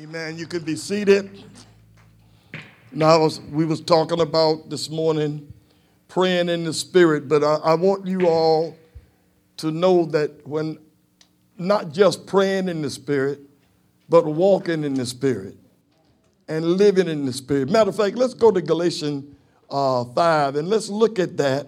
Amen. 0.00 0.38
You 0.38 0.46
can 0.46 0.62
be 0.62 0.76
seated. 0.76 1.42
Now, 2.92 3.18
was, 3.18 3.40
we 3.40 3.64
was 3.64 3.80
talking 3.80 4.20
about 4.20 4.70
this 4.70 4.88
morning 4.88 5.52
praying 6.06 6.48
in 6.48 6.62
the 6.62 6.72
spirit, 6.72 7.26
but 7.26 7.42
I, 7.42 7.54
I 7.56 7.74
want 7.74 8.06
you 8.06 8.28
all 8.28 8.76
to 9.56 9.72
know 9.72 10.04
that 10.04 10.46
when 10.46 10.78
not 11.58 11.90
just 11.90 12.28
praying 12.28 12.68
in 12.68 12.80
the 12.80 12.90
spirit, 12.90 13.40
but 14.08 14.24
walking 14.24 14.84
in 14.84 14.94
the 14.94 15.04
spirit 15.04 15.56
and 16.46 16.64
living 16.64 17.08
in 17.08 17.26
the 17.26 17.32
spirit. 17.32 17.68
Matter 17.68 17.90
of 17.90 17.96
fact, 17.96 18.14
let's 18.14 18.34
go 18.34 18.52
to 18.52 18.62
Galatians 18.62 19.34
uh, 19.68 20.04
5 20.04 20.54
and 20.54 20.68
let's 20.68 20.88
look 20.88 21.18
at 21.18 21.36
that 21.38 21.66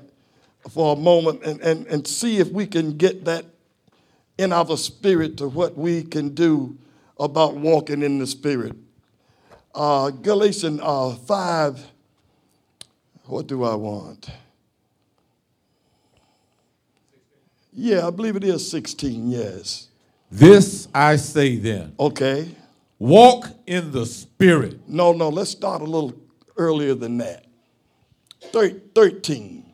for 0.69 0.95
a 0.95 0.97
moment 0.97 1.43
and, 1.43 1.61
and, 1.63 1.85
and 1.89 2.07
see 2.07 2.39
if 2.39 2.49
we 2.53 2.65
can 2.65 2.97
get 2.97 3.25
that 3.25 3.45
in 4.39 4.53
our 4.53 4.77
spirit 4.77 5.37
to 5.39 5.49
what 5.49 5.77
we 5.77 6.05
can 6.05 6.29
do 6.29 6.79
about 7.21 7.55
walking 7.55 8.03
in 8.03 8.19
the 8.19 8.27
spirit. 8.27 8.75
Uh, 9.75 10.11
Galatians 10.11 10.81
uh, 10.83 11.15
5, 11.15 11.87
what 13.27 13.47
do 13.47 13.63
I 13.63 13.75
want? 13.77 14.31
Yeah, 17.73 18.07
I 18.07 18.11
believe 18.11 18.35
it 18.37 18.43
is 18.43 18.69
16, 18.69 19.31
yes. 19.31 19.89
This 20.33 20.89
I 20.95 21.17
say 21.17 21.57
then 21.57 21.93
Okay. 22.01 22.49
walk 22.99 23.49
in 23.67 23.91
the 23.93 24.07
Spirit. 24.07 24.89
No, 24.89 25.13
no, 25.13 25.29
let's 25.29 25.51
start 25.51 25.83
a 25.83 25.85
little 25.85 26.15
earlier 26.57 26.95
than 26.95 27.19
that. 27.19 27.47
Thir- 28.53 28.81
13. 28.95 29.65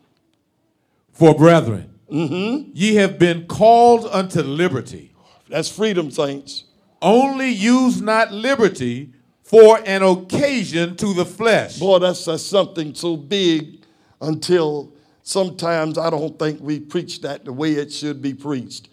For 1.11 1.33
brethren, 1.35 1.91
ye 2.09 2.95
have 2.95 3.17
been 3.19 3.45
called 3.47 4.07
unto 4.11 4.41
liberty. 4.41 5.13
That's 5.49 5.69
freedom, 5.69 6.11
saints. 6.11 6.63
Only 7.01 7.49
use 7.49 8.01
not 8.01 8.31
liberty 8.31 9.11
for 9.43 9.79
an 9.85 10.03
occasion 10.03 10.97
to 10.97 11.13
the 11.13 11.25
flesh, 11.25 11.79
Boy, 11.79 11.99
that's, 11.99 12.25
that's 12.25 12.43
something 12.43 12.93
so 12.93 13.15
big 13.15 13.81
until 14.19 14.91
sometimes 15.23 15.97
I 15.97 16.09
don't 16.09 16.37
think 16.37 16.59
we 16.59 16.79
preach 16.79 17.21
that 17.21 17.45
the 17.45 17.53
way 17.53 17.73
it 17.73 17.93
should 17.93 18.21
be 18.21 18.33
preached. 18.33 18.89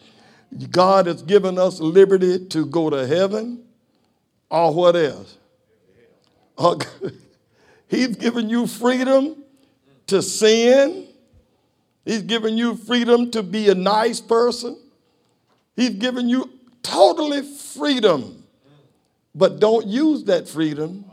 God 0.70 1.06
has 1.06 1.22
given 1.22 1.58
us 1.58 1.80
liberty 1.80 2.46
to 2.46 2.66
go 2.66 2.88
to 2.88 3.04
heaven 3.06 3.64
or 4.48 4.72
what 4.72 4.94
else? 4.94 5.36
Uh, 6.56 6.76
He's 7.88 8.16
given 8.16 8.48
you 8.48 8.66
freedom 8.66 9.42
to 10.06 10.22
sin. 10.22 11.08
He's 12.04 12.22
given 12.22 12.56
you 12.56 12.76
freedom 12.76 13.30
to 13.32 13.42
be 13.42 13.68
a 13.68 13.74
nice 13.74 14.20
person. 14.20 14.78
He's 15.74 15.90
given 15.90 16.28
you 16.28 16.50
totally 16.84 17.42
freedom. 17.42 18.44
But 19.34 19.58
don't 19.58 19.86
use 19.88 20.22
that 20.24 20.48
freedom 20.48 21.04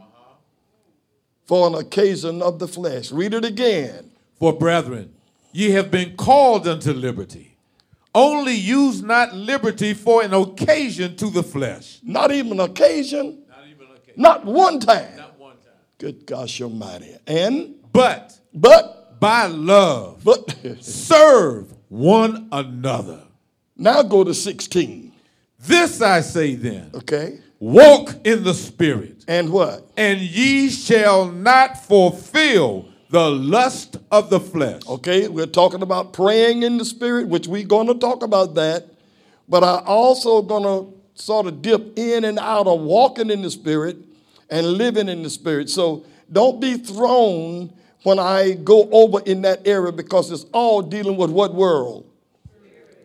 for 1.48 1.66
an 1.68 1.74
occasion 1.74 2.42
of 2.44 2.60
the 2.60 2.68
flesh. 2.68 3.12
Read 3.12 3.34
it 3.34 3.44
again. 3.44 4.12
For 4.38 4.54
brethren, 4.54 5.14
ye 5.52 5.72
have 5.72 5.90
been 5.90 6.16
called 6.16 6.68
unto 6.68 6.94
liberty. 6.94 7.58
Only 8.14 8.54
use 8.54 9.02
not 9.02 9.34
liberty 9.34 9.94
for 9.96 10.22
an 10.22 10.34
occasion 10.34 11.16
to 11.16 11.30
the 11.32 11.42
flesh. 11.44 12.00
Not 12.04 12.32
even 12.32 12.60
occasion, 12.60 13.44
Not 13.50 13.68
even 13.68 13.88
occasion. 13.96 14.22
not 14.22 14.46
one 14.46 14.80
time. 14.80 15.16
Not 15.18 15.40
one 15.40 15.54
time. 15.54 15.74
Good 15.98 16.26
gosh 16.28 16.62
almighty. 16.62 17.16
And, 17.26 17.76
But 17.94 18.38
but, 18.54 19.20
by 19.20 19.46
love, 19.48 20.24
but, 20.26 20.54
serve 20.84 21.74
one 21.88 22.50
another. 22.52 23.22
now 23.78 24.04
go 24.04 24.24
to 24.26 24.34
16. 24.34 25.11
This 25.66 26.02
I 26.02 26.22
say 26.22 26.56
then 26.56 26.90
Okay. 26.94 27.40
walk 27.60 28.16
in 28.24 28.44
the 28.44 28.54
Spirit, 28.54 29.24
And 29.28 29.52
what? 29.52 29.86
and 29.98 30.20
ye 30.20 30.70
shall 30.70 31.32
not 31.32 31.78
fulfill 31.86 32.86
the 33.10 33.30
lust 33.30 33.98
of 34.12 34.30
the 34.30 34.40
flesh. 34.40 34.82
Okay, 34.88 35.28
we're 35.28 35.46
talking 35.46 35.82
about 35.82 36.14
praying 36.14 36.64
in 36.64 36.78
the 36.78 36.86
spirit, 36.86 37.28
which 37.28 37.46
we're 37.48 37.66
going 37.68 37.88
to 37.88 37.94
talk 37.94 38.24
about 38.24 38.56
that. 38.56 38.88
But 39.50 39.64
I 39.66 39.80
also 39.86 40.42
going 40.42 40.64
to 40.64 40.94
sort 41.22 41.46
of 41.46 41.62
dip 41.62 42.00
in 42.00 42.24
and 42.24 42.40
out 42.40 42.68
of 42.68 42.80
walking 42.80 43.30
in 43.30 43.42
the 43.42 43.52
spirit 43.52 43.98
and 44.50 44.66
living 44.66 45.10
in 45.10 45.24
the 45.24 45.30
spirit. 45.30 45.70
So 45.70 46.06
don't 46.32 46.62
be 46.62 46.78
thrown 46.78 47.74
when 48.04 48.18
I 48.18 48.54
go 48.54 48.90
over 48.92 49.20
in 49.26 49.42
that 49.42 49.68
area 49.68 49.92
because 49.92 50.32
it's 50.32 50.46
all 50.54 50.82
dealing 50.82 51.18
with 51.18 51.30
what 51.32 51.54
world? 51.54 52.10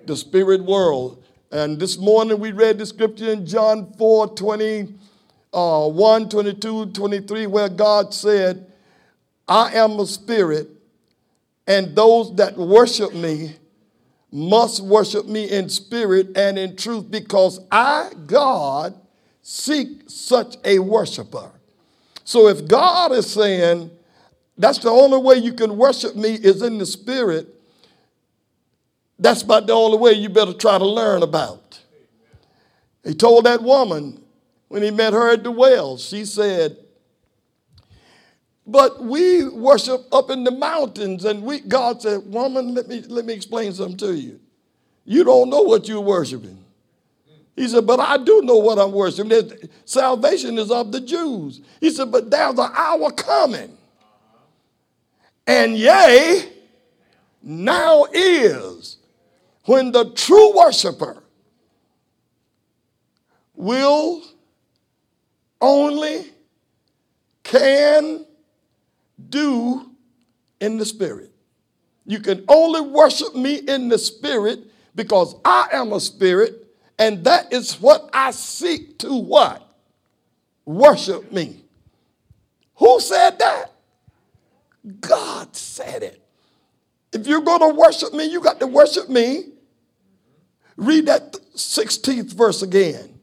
The 0.07 0.17
spirit 0.17 0.63
world. 0.65 1.23
And 1.51 1.79
this 1.79 1.97
morning 1.97 2.41
we 2.41 2.53
read 2.53 2.79
the 2.79 2.87
scripture 2.87 3.31
in 3.31 3.47
John 3.47 3.93
4 3.97 4.35
20, 4.35 4.95
uh, 5.53 5.89
1, 5.89 6.29
22, 6.29 6.87
23, 6.87 7.47
where 7.47 7.69
God 7.69 8.13
said, 8.13 8.71
I 9.47 9.75
am 9.75 9.99
a 10.01 10.07
spirit, 10.07 10.69
and 11.67 11.95
those 11.95 12.35
that 12.37 12.57
worship 12.57 13.15
me 13.15 13.55
must 14.33 14.81
worship 14.81 15.27
me 15.27 15.49
in 15.49 15.69
spirit 15.69 16.37
and 16.37 16.59
in 16.59 16.77
truth, 16.77 17.11
because 17.11 17.61
I, 17.71 18.11
God, 18.27 18.95
seek 19.41 20.03
such 20.09 20.57
a 20.65 20.81
worshiper. 20.81 21.53
So 22.25 22.49
if 22.49 22.67
God 22.67 23.13
is 23.13 23.33
saying 23.33 23.91
that's 24.59 24.79
the 24.79 24.91
only 24.91 25.19
way 25.19 25.37
you 25.37 25.53
can 25.53 25.77
worship 25.77 26.17
me 26.17 26.35
is 26.35 26.63
in 26.63 26.79
the 26.79 26.87
spirit, 26.87 27.56
that's 29.19 29.43
about 29.43 29.67
the 29.67 29.73
only 29.73 29.99
way 29.99 30.13
you 30.13 30.29
better 30.29 30.53
try 30.53 30.79
to 30.79 30.87
learn 30.87 31.23
about. 31.23 31.81
He 33.05 33.15
told 33.15 33.47
that 33.47 33.63
woman 33.63 34.23
when 34.69 34.83
he 34.83 34.91
met 34.91 35.13
her 35.13 35.31
at 35.31 35.45
the 35.45 35.51
well, 35.51 35.97
she 35.97 36.25
said, 36.25 36.77
but 38.67 39.03
we 39.03 39.49
worship 39.49 40.07
up 40.13 40.29
in 40.31 40.43
the 40.43 40.51
mountains, 40.51 41.25
and 41.25 41.45
we 41.45 41.61
God 41.61 42.03
said, 42.03 42.27
Woman, 42.27 42.75
let 42.75 42.89
me 42.89 43.01
let 43.03 43.25
me 43.25 43.33
explain 43.33 43.73
something 43.73 43.97
to 43.99 44.15
you. 44.15 44.41
You 45.05 45.23
don't 45.23 45.51
know 45.51 45.63
what 45.63 45.87
you're 45.87 46.01
worshiping. 46.01 46.65
He 47.55 47.69
said, 47.69 47.87
But 47.87 48.01
I 48.01 48.17
do 48.19 48.43
know 48.43 48.57
what 48.57 48.79
I'm 48.79 48.91
worshiping. 48.91 49.71
Salvation 49.85 50.59
is 50.59 50.73
of 50.73 50.91
the 50.91 51.01
Jews. 51.01 51.61
He 51.81 51.91
said, 51.91 52.11
But 52.11 52.29
there's 52.29 52.59
an 52.59 52.71
hour 52.75 53.13
coming. 53.13 53.79
And 55.47 55.77
yea, 55.77 56.49
now 57.41 58.07
is 58.13 58.96
when 59.67 59.93
the 59.93 60.11
true 60.13 60.57
worshiper 60.57 61.23
will 63.55 64.23
only 65.61 66.33
can 67.43 68.25
do 69.29 69.91
in 70.61 70.79
the 70.79 70.85
spirit. 70.85 71.33
You 72.05 72.21
can 72.21 72.45
only 72.49 72.81
worship 72.81 73.35
me 73.35 73.57
in 73.57 73.89
the 73.89 73.99
spirit 73.99 74.61
because 74.95 75.35
I 75.45 75.69
am 75.73 75.93
a 75.93 76.01
spirit, 76.01 76.67
and 76.99 77.25
that 77.25 77.53
is 77.53 77.81
what 77.81 78.09
I 78.13 78.31
seek 78.31 78.99
to 79.01 79.13
what? 79.15 79.63
Worship 80.65 81.33
me. 81.33 81.65
Who 82.77 83.01
said 83.01 83.39
that? 83.39 83.73
God 85.01 85.55
said 85.57 86.03
it. 86.03 86.23
If 87.13 87.27
you're 87.27 87.41
going 87.41 87.61
to 87.61 87.75
worship 87.79 88.13
me, 88.13 88.25
you 88.25 88.41
got 88.41 88.61
to 88.61 88.67
worship 88.67 89.09
me. 89.09 89.53
Read 90.77 91.07
that 91.07 91.33
16th 91.55 92.33
verse 92.33 92.63
again. 92.63 93.19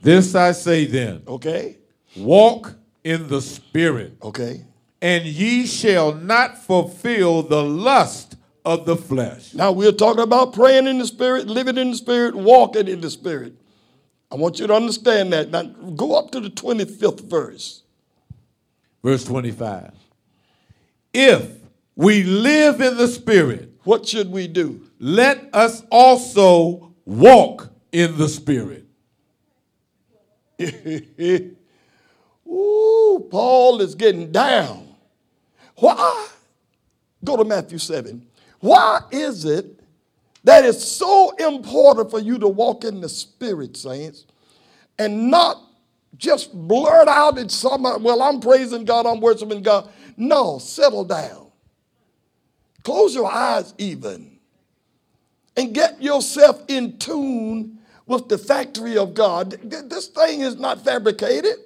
This 0.00 0.34
I 0.34 0.52
say 0.52 0.84
then 0.86 1.22
Okay? 1.26 1.76
walk 2.16 2.74
in 3.04 3.28
the 3.28 3.40
Spirit, 3.42 4.12
Okay. 4.22 4.64
and 5.02 5.24
ye 5.24 5.66
shall 5.66 6.14
not 6.14 6.58
fulfill 6.58 7.42
the 7.42 7.62
lust 7.62 8.36
of 8.64 8.86
the 8.86 8.96
flesh. 8.96 9.54
Now 9.54 9.72
we're 9.72 9.92
talking 9.92 10.22
about 10.22 10.52
praying 10.52 10.86
in 10.86 10.98
the 10.98 11.06
spirit, 11.06 11.46
living 11.46 11.78
in 11.78 11.90
the 11.90 11.96
spirit, 11.96 12.34
walking 12.34 12.86
in 12.86 13.00
the 13.00 13.10
spirit. 13.10 13.54
I 14.30 14.36
want 14.36 14.60
you 14.60 14.66
to 14.66 14.74
understand 14.74 15.32
that. 15.32 15.50
Now 15.50 15.62
go 15.64 16.14
up 16.16 16.30
to 16.32 16.40
the 16.40 16.50
25th 16.50 17.20
verse. 17.22 17.82
Verse 19.02 19.24
25. 19.24 19.92
If 21.14 21.50
we 21.96 22.24
live 22.24 22.80
in 22.80 22.96
the 22.98 23.08
Spirit, 23.08 23.70
What 23.84 24.06
should 24.06 24.30
we 24.30 24.46
do? 24.48 24.87
Let 24.98 25.48
us 25.52 25.82
also 25.90 26.94
walk 27.04 27.70
in 27.92 28.16
the 28.18 28.28
Spirit. 28.28 28.84
Ooh, 32.48 33.28
Paul 33.30 33.80
is 33.80 33.94
getting 33.94 34.32
down. 34.32 34.88
Why? 35.76 36.28
Go 37.24 37.36
to 37.36 37.44
Matthew 37.44 37.78
7. 37.78 38.26
Why 38.60 39.00
is 39.12 39.44
it 39.44 39.78
that 40.44 40.64
it's 40.64 40.84
so 40.84 41.30
important 41.36 42.10
for 42.10 42.18
you 42.18 42.38
to 42.38 42.48
walk 42.48 42.84
in 42.84 43.00
the 43.00 43.08
spirit, 43.08 43.76
saints, 43.76 44.24
and 44.98 45.30
not 45.30 45.62
just 46.16 46.52
blurt 46.52 47.06
out 47.06 47.38
in 47.38 47.48
some, 47.48 47.82
well, 47.82 48.22
I'm 48.22 48.40
praising 48.40 48.84
God, 48.84 49.06
I'm 49.06 49.20
worshiping 49.20 49.62
God. 49.62 49.88
No, 50.16 50.58
settle 50.58 51.04
down. 51.04 51.46
Close 52.82 53.14
your 53.14 53.30
eyes 53.30 53.74
even 53.78 54.37
and 55.58 55.74
get 55.74 56.00
yourself 56.00 56.62
in 56.68 56.96
tune 56.98 57.78
with 58.06 58.28
the 58.28 58.38
factory 58.38 58.96
of 58.96 59.12
God. 59.12 59.50
This 59.50 60.06
thing 60.06 60.40
is 60.40 60.56
not 60.56 60.84
fabricated. 60.84 61.56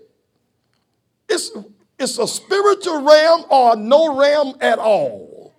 It's, 1.28 1.52
it's 1.98 2.18
a 2.18 2.26
spiritual 2.26 3.02
realm 3.02 3.44
or 3.50 3.76
no 3.76 4.18
realm 4.18 4.56
at 4.62 4.78
all. 4.78 5.52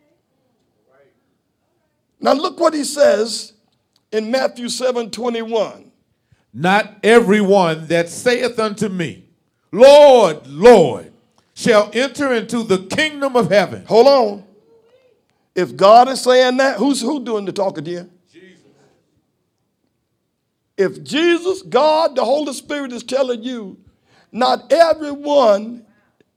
Now 2.20 2.34
look 2.34 2.60
what 2.60 2.74
he 2.74 2.84
says 2.84 3.54
in 4.12 4.32
Matthew 4.32 4.68
7 4.68 5.12
21. 5.12 5.92
Not 6.56 6.96
everyone 7.04 7.88
that 7.88 8.10
saith 8.10 8.58
unto 8.60 8.90
me, 8.90 9.26
Lord, 9.72 10.48
Lord, 10.48 11.12
shall 11.54 11.92
enter 11.94 12.34
into 12.34 12.64
the 12.64 12.80
kingdom 12.80 13.36
of 13.36 13.52
heaven. 13.52 13.86
Hold 13.86 14.08
on. 14.08 14.44
If 15.54 15.76
God 15.76 16.10
is 16.10 16.22
saying 16.22 16.58
that, 16.58 16.78
who's 16.78 17.00
who 17.00 17.24
doing 17.24 17.46
the 17.46 17.52
talking 17.52 17.86
here? 17.86 18.10
If 20.78 21.04
Jesus, 21.04 21.62
God, 21.62 22.16
the 22.16 22.26
Holy 22.26 22.54
Spirit 22.54 22.92
is 22.94 23.04
telling 23.04 23.44
you, 23.44 23.78
not 24.32 24.72
everyone 24.72 25.86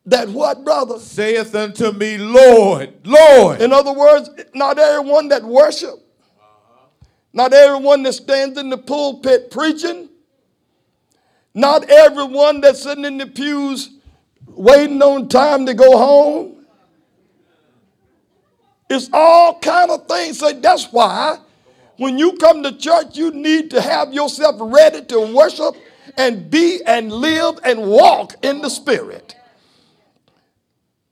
that 0.04 0.28
what, 0.28 0.64
brother? 0.64 0.98
Saith 0.98 1.54
unto 1.54 1.90
me, 1.92 2.18
Lord, 2.18 2.92
Lord. 3.04 3.60
In 3.60 3.72
other 3.72 3.92
words, 3.92 4.30
not 4.54 4.78
everyone 4.78 5.28
that 5.28 5.42
worship, 5.42 5.94
not 7.32 7.52
everyone 7.52 8.02
that 8.04 8.12
stands 8.12 8.58
in 8.58 8.70
the 8.70 8.78
pulpit 8.78 9.50
preaching, 9.50 10.08
not 11.54 11.88
everyone 11.88 12.60
that's 12.60 12.82
sitting 12.82 13.06
in 13.06 13.18
the 13.18 13.26
pews 13.26 13.90
waiting 14.46 15.00
on 15.02 15.28
time 15.28 15.66
to 15.66 15.74
go 15.74 15.96
home. 15.96 16.66
It's 18.88 19.08
all 19.12 19.58
kind 19.58 19.90
of 19.90 20.06
things. 20.06 20.38
So 20.38 20.52
that's 20.52 20.92
why 20.92 21.38
when 21.96 22.18
you 22.18 22.32
come 22.34 22.62
to 22.62 22.76
church, 22.76 23.16
you 23.16 23.30
need 23.30 23.70
to 23.70 23.80
have 23.80 24.12
yourself 24.12 24.56
ready 24.58 25.04
to 25.04 25.34
worship 25.34 25.74
and 26.16 26.50
be 26.50 26.80
and 26.86 27.12
live 27.12 27.58
and 27.64 27.86
walk 27.86 28.34
in 28.42 28.60
the 28.60 28.68
Spirit. 28.68 29.34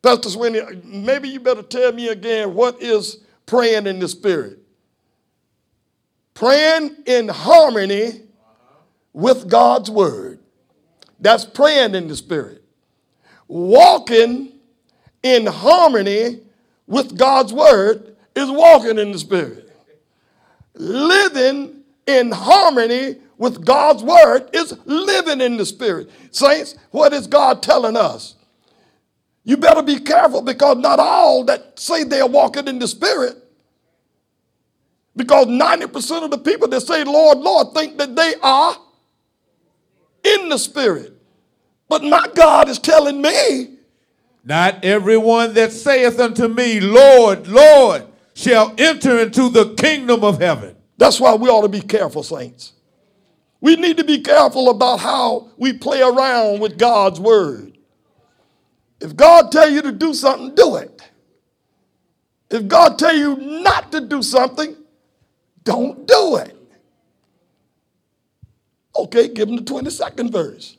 Pastor 0.02 0.30
Sweeney, 0.30 0.60
maybe 0.84 1.28
you 1.28 1.40
better 1.40 1.62
tell 1.62 1.92
me 1.92 2.08
again 2.08 2.54
what 2.54 2.82
is 2.82 3.24
praying 3.46 3.86
in 3.86 3.98
the 3.98 4.08
Spirit? 4.08 4.58
Praying 6.34 6.96
in 7.06 7.28
harmony 7.28 8.22
with 9.12 9.48
God's 9.48 9.90
Word. 9.90 10.40
That's 11.20 11.44
praying 11.44 11.94
in 11.94 12.08
the 12.08 12.16
Spirit 12.16 12.64
walking 13.48 14.52
in 15.22 15.46
harmony 15.46 16.40
with 16.86 17.16
God's 17.16 17.52
word 17.52 18.16
is 18.34 18.50
walking 18.50 18.98
in 18.98 19.12
the 19.12 19.18
spirit. 19.18 19.63
Living 20.74 21.82
in 22.06 22.30
harmony 22.32 23.16
with 23.38 23.64
God's 23.64 24.02
word 24.02 24.48
is 24.52 24.76
living 24.84 25.40
in 25.40 25.56
the 25.56 25.66
spirit. 25.66 26.10
Saints, 26.30 26.76
what 26.90 27.12
is 27.12 27.26
God 27.26 27.62
telling 27.62 27.96
us? 27.96 28.34
You 29.44 29.56
better 29.56 29.82
be 29.82 29.98
careful 30.00 30.40
because 30.40 30.78
not 30.78 30.98
all 30.98 31.44
that 31.44 31.78
say 31.78 32.04
they're 32.04 32.26
walking 32.26 32.66
in 32.66 32.78
the 32.78 32.88
spirit, 32.88 33.36
because 35.16 35.46
90% 35.46 36.24
of 36.24 36.30
the 36.30 36.38
people 36.38 36.66
that 36.68 36.80
say, 36.80 37.04
Lord, 37.04 37.38
Lord, 37.38 37.74
think 37.74 37.98
that 37.98 38.16
they 38.16 38.34
are 38.42 38.76
in 40.24 40.48
the 40.48 40.58
spirit. 40.58 41.12
But 41.88 42.02
my 42.02 42.26
God 42.34 42.68
is 42.68 42.78
telling 42.78 43.20
me. 43.20 43.76
Not 44.44 44.84
everyone 44.84 45.54
that 45.54 45.72
saith 45.72 46.18
unto 46.18 46.48
me, 46.48 46.80
Lord, 46.80 47.46
Lord, 47.46 48.06
shall 48.34 48.74
enter 48.76 49.20
into 49.20 49.48
the 49.48 49.74
kingdom 49.74 50.24
of 50.24 50.40
heaven. 50.40 50.76
That's 50.98 51.18
why 51.18 51.34
we 51.34 51.48
ought 51.48 51.62
to 51.62 51.68
be 51.68 51.80
careful, 51.80 52.22
saints. 52.22 52.72
We 53.60 53.76
need 53.76 53.96
to 53.96 54.04
be 54.04 54.20
careful 54.20 54.68
about 54.68 54.98
how 54.98 55.50
we 55.56 55.72
play 55.72 56.02
around 56.02 56.60
with 56.60 56.78
God's 56.78 57.18
word. 57.18 57.78
If 59.00 59.16
God 59.16 59.50
tell 59.50 59.70
you 59.70 59.82
to 59.82 59.92
do 59.92 60.12
something, 60.12 60.54
do 60.54 60.76
it. 60.76 61.00
If 62.50 62.68
God 62.68 62.98
tell 62.98 63.16
you 63.16 63.36
not 63.36 63.90
to 63.92 64.00
do 64.00 64.22
something, 64.22 64.76
don't 65.64 66.06
do 66.06 66.36
it. 66.36 66.56
Okay, 68.96 69.28
give 69.28 69.48
him 69.48 69.56
the 69.56 69.62
22nd 69.62 70.30
verse. 70.30 70.76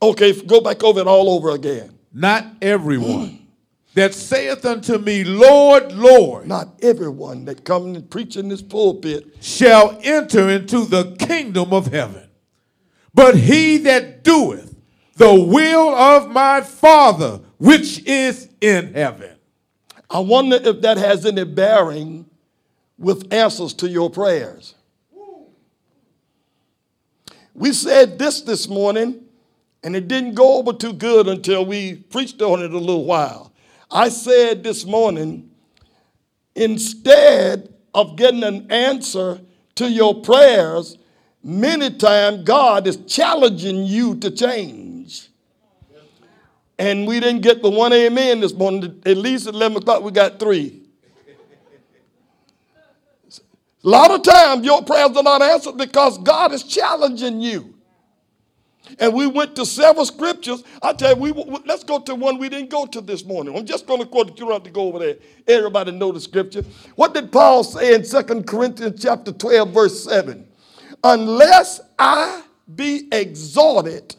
Okay, 0.00 0.40
go 0.42 0.60
back 0.60 0.82
over 0.82 1.00
it 1.00 1.06
all 1.06 1.30
over 1.30 1.50
again. 1.50 1.98
Not 2.12 2.46
everyone 2.62 3.28
mm. 3.28 3.38
That 3.94 4.14
saith 4.14 4.64
unto 4.64 4.98
me, 4.98 5.24
Lord, 5.24 5.92
Lord. 5.92 6.46
Not 6.46 6.78
everyone 6.82 7.44
that 7.46 7.64
comes 7.64 7.96
and 7.96 8.10
preach 8.10 8.36
in 8.36 8.48
this 8.48 8.62
pulpit 8.62 9.36
shall 9.40 9.98
enter 10.02 10.48
into 10.48 10.84
the 10.84 11.16
kingdom 11.18 11.72
of 11.72 11.86
heaven. 11.86 12.28
But 13.14 13.36
he 13.36 13.78
that 13.78 14.22
doeth 14.22 14.74
the 15.16 15.34
will 15.34 15.88
of 15.94 16.30
my 16.30 16.60
Father 16.60 17.40
which 17.58 18.04
is 18.06 18.48
in 18.60 18.94
heaven. 18.94 19.34
I 20.08 20.20
wonder 20.20 20.56
if 20.56 20.80
that 20.82 20.96
has 20.96 21.26
any 21.26 21.44
bearing 21.44 22.26
with 22.98 23.32
answers 23.32 23.74
to 23.74 23.88
your 23.88 24.10
prayers. 24.10 24.74
We 27.54 27.72
said 27.72 28.18
this 28.18 28.40
this 28.42 28.68
morning 28.68 29.24
and 29.82 29.96
it 29.96 30.08
didn't 30.08 30.34
go 30.34 30.58
over 30.58 30.72
too 30.72 30.92
good 30.92 31.28
until 31.28 31.64
we 31.64 31.96
preached 31.96 32.40
on 32.40 32.62
it 32.62 32.72
a 32.72 32.78
little 32.78 33.04
while. 33.04 33.47
I 33.90 34.08
said 34.10 34.62
this 34.62 34.84
morning, 34.84 35.50
instead 36.54 37.74
of 37.94 38.16
getting 38.16 38.44
an 38.44 38.70
answer 38.70 39.40
to 39.76 39.90
your 39.90 40.22
prayers, 40.22 40.98
many 41.42 41.90
times 41.90 42.44
God 42.44 42.86
is 42.86 42.96
challenging 43.06 43.84
you 43.84 44.16
to 44.16 44.30
change. 44.30 45.28
And 46.78 47.06
we 47.06 47.18
didn't 47.18 47.40
get 47.40 47.62
the 47.62 47.70
one 47.70 47.92
amen 47.92 48.40
this 48.40 48.52
morning. 48.52 49.02
At 49.04 49.16
least 49.16 49.46
at 49.48 49.54
11 49.54 49.78
o'clock, 49.78 50.02
we 50.02 50.12
got 50.12 50.38
three. 50.38 50.82
A 53.84 53.88
lot 53.88 54.10
of 54.10 54.22
times 54.22 54.64
your 54.64 54.82
prayers 54.82 55.16
are 55.16 55.22
not 55.22 55.40
answered 55.40 55.76
because 55.76 56.18
God 56.18 56.52
is 56.52 56.62
challenging 56.62 57.40
you. 57.40 57.77
And 58.98 59.14
we 59.14 59.26
went 59.26 59.56
to 59.56 59.66
several 59.66 60.04
scriptures. 60.06 60.62
I 60.82 60.92
tell 60.92 61.16
you, 61.16 61.32
we, 61.32 61.60
let's 61.66 61.84
go 61.84 62.00
to 62.00 62.14
one 62.14 62.38
we 62.38 62.48
didn't 62.48 62.70
go 62.70 62.86
to 62.86 63.00
this 63.00 63.24
morning. 63.24 63.56
I'm 63.56 63.66
just 63.66 63.86
going 63.86 64.00
to 64.00 64.06
quote 64.06 64.30
it. 64.30 64.38
You 64.38 64.46
don't 64.46 64.52
have 64.52 64.62
to 64.64 64.70
go 64.70 64.88
over 64.88 64.98
there. 64.98 65.16
Everybody 65.46 65.92
know 65.92 66.12
the 66.12 66.20
scripture. 66.20 66.64
What 66.94 67.14
did 67.14 67.30
Paul 67.30 67.64
say 67.64 67.94
in 67.94 68.04
Second 68.04 68.46
Corinthians 68.46 69.02
chapter 69.02 69.32
12, 69.32 69.70
verse 69.72 70.04
7? 70.04 70.46
Unless 71.04 71.80
I 71.98 72.42
be 72.74 73.08
exalted 73.12 74.16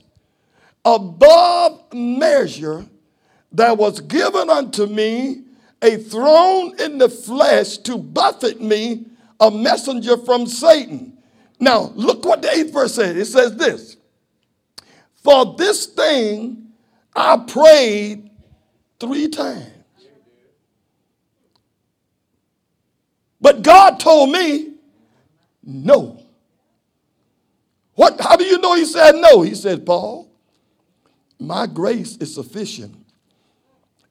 above 0.86 1.94
measure, 1.94 2.86
there 3.52 3.74
was 3.74 4.00
given 4.02 4.50
unto 4.50 4.86
me 4.86 5.44
a 5.82 5.98
throne 5.98 6.80
in 6.80 6.98
the 6.98 7.10
flesh 7.10 7.78
to 7.80 7.98
buffet 7.98 8.62
me, 8.62 9.06
a 9.40 9.50
messenger 9.50 10.18
from 10.18 10.46
Satan. 10.46 11.18
Now, 11.60 11.92
look 11.96 12.26
what 12.26 12.42
the 12.42 12.52
eighth 12.52 12.74
verse 12.74 12.96
says. 12.96 13.16
It 13.16 13.26
says 13.26 13.56
this 13.56 13.98
for 15.30 15.54
this 15.56 15.86
thing 15.86 16.72
I 17.16 17.38
prayed 17.38 18.32
three 19.00 19.28
times. 19.28 19.68
But 23.40 23.62
God 23.62 24.00
told 24.00 24.32
me, 24.32 24.74
no. 25.64 26.24
What, 27.94 28.20
how 28.20 28.38
do 28.38 28.44
you 28.44 28.58
know 28.58 28.74
he 28.74 28.86
said 28.86 29.16
no? 29.18 29.44
He 29.44 29.54
said, 29.54 29.86
Paul, 29.86 30.32
my 31.40 31.68
grace 31.68 32.18
is 32.18 32.34
sufficient, 32.34 32.96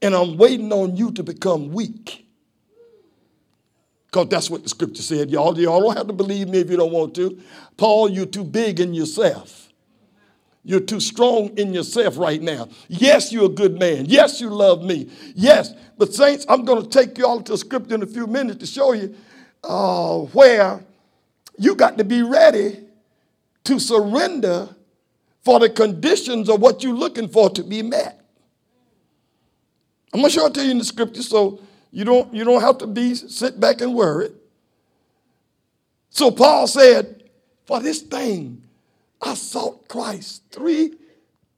and 0.01 0.15
I'm 0.15 0.37
waiting 0.37 0.73
on 0.73 0.97
you 0.97 1.11
to 1.13 1.25
become 1.25 1.73
weak. 1.73 2.27
Because 4.07 4.29
that's 4.29 4.49
what 4.49 4.63
the 4.63 4.69
scripture 4.69 5.03
said, 5.03 5.31
y'all. 5.31 5.59
Y'all 5.59 5.81
don't 5.81 5.97
have 5.97 6.07
to 6.07 6.13
believe 6.13 6.49
me 6.49 6.61
if 6.61 6.71
you 6.71 6.77
don't 6.77 6.93
want 6.93 7.17
to. 7.17 7.41
Paul, 7.77 8.09
you're 8.09 8.25
too 8.25 8.45
big 8.45 8.79
in 8.79 8.95
yourself. 8.95 9.68
You're 10.69 10.81
too 10.81 11.01
strong 11.01 11.57
in 11.57 11.73
yourself 11.73 12.19
right 12.19 12.43
now. 12.43 12.69
Yes, 12.89 13.33
you're 13.33 13.47
a 13.47 13.49
good 13.49 13.79
man. 13.79 14.05
Yes, 14.05 14.39
you 14.39 14.51
love 14.51 14.83
me. 14.83 15.09
Yes, 15.35 15.73
but 15.97 16.13
saints, 16.13 16.45
I'm 16.47 16.67
going 16.67 16.83
to 16.83 16.89
take 16.91 17.17
you 17.17 17.27
all 17.27 17.41
to 17.41 17.57
scripture 17.57 17.95
in 17.95 18.03
a 18.03 18.07
few 18.07 18.27
minutes 18.27 18.59
to 18.59 18.67
show 18.67 18.93
you 18.93 19.15
uh, 19.65 20.19
where 20.19 20.85
you 21.57 21.75
got 21.75 21.97
to 21.97 22.05
be 22.05 22.21
ready 22.21 22.81
to 23.65 23.79
surrender 23.79 24.69
for 25.43 25.59
the 25.59 25.71
conditions 25.71 26.51
of 26.51 26.61
what 26.61 26.83
you're 26.83 26.93
looking 26.93 27.29
for 27.29 27.49
to 27.49 27.65
be 27.65 27.81
met. 27.81 28.21
I'm 30.13 30.21
going 30.21 30.31
to 30.31 30.39
show 30.39 30.47
it 30.49 30.55
to 30.55 30.63
you 30.63 30.73
in 30.73 30.77
the 30.77 30.85
scripture 30.85 31.23
so 31.23 31.63
you 31.91 32.05
don't, 32.05 32.35
you 32.35 32.45
don't 32.45 32.61
have 32.61 32.77
to 32.79 32.87
be 32.87 33.15
sit 33.15 33.59
back 33.59 33.81
and 33.81 33.95
worry. 33.95 34.33
So 36.11 36.31
Paul 36.31 36.67
said, 36.67 37.23
for 37.65 37.81
this 37.81 38.03
thing 38.03 38.68
I 39.21 39.35
sought 39.35 39.89
Christ 39.89 40.43
three 40.51 40.95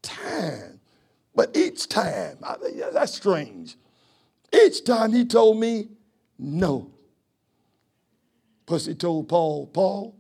times. 0.03 0.79
But 1.35 1.57
each 1.57 1.89
time, 1.89 2.39
I, 2.43 2.57
that's 2.93 3.15
strange. 3.15 3.77
Each 4.53 4.85
time 4.85 5.13
he 5.13 5.25
told 5.25 5.59
me 5.59 5.89
no. 6.39 6.91
Plus, 8.67 8.87
he 8.87 8.95
told 8.95 9.29
Paul, 9.29 9.67
Paul, 9.67 10.17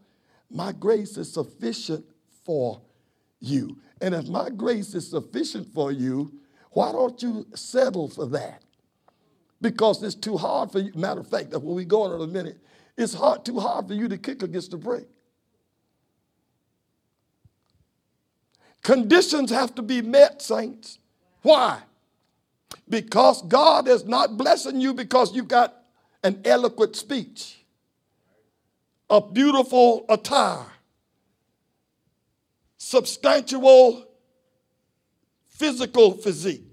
My 0.50 0.72
grace 0.72 1.16
is 1.16 1.32
sufficient 1.32 2.04
for 2.44 2.80
you. 3.40 3.78
And 4.00 4.14
if 4.14 4.28
my 4.28 4.50
grace 4.50 4.94
is 4.94 5.10
sufficient 5.10 5.72
for 5.74 5.92
you, 5.92 6.32
why 6.70 6.92
don't 6.92 7.20
you 7.22 7.46
settle 7.54 8.08
for 8.08 8.26
that? 8.26 8.62
Because 9.60 10.02
it's 10.02 10.14
too 10.14 10.36
hard 10.36 10.70
for 10.70 10.78
you. 10.78 10.92
Matter 10.94 11.20
of 11.20 11.28
fact, 11.28 11.52
when 11.52 11.74
we 11.74 11.84
go 11.84 12.06
in 12.06 12.20
a 12.20 12.26
minute, 12.26 12.58
it's 12.96 13.14
hard, 13.14 13.44
too 13.44 13.58
hard 13.58 13.88
for 13.88 13.94
you 13.94 14.08
to 14.08 14.16
kick 14.16 14.42
against 14.42 14.70
the 14.70 14.76
brick. 14.78 15.06
Conditions 18.82 19.50
have 19.50 19.74
to 19.74 19.82
be 19.82 20.02
met, 20.02 20.40
saints. 20.40 20.98
Why? 21.42 21.80
Because 22.88 23.42
God 23.42 23.88
is 23.88 24.04
not 24.04 24.36
blessing 24.36 24.80
you 24.80 24.94
because 24.94 25.34
you 25.34 25.42
got 25.42 25.74
an 26.22 26.40
eloquent 26.44 26.96
speech, 26.96 27.58
a 29.08 29.20
beautiful 29.20 30.04
attire, 30.08 30.66
substantial 32.78 34.06
physical 35.48 36.12
physique. 36.12 36.64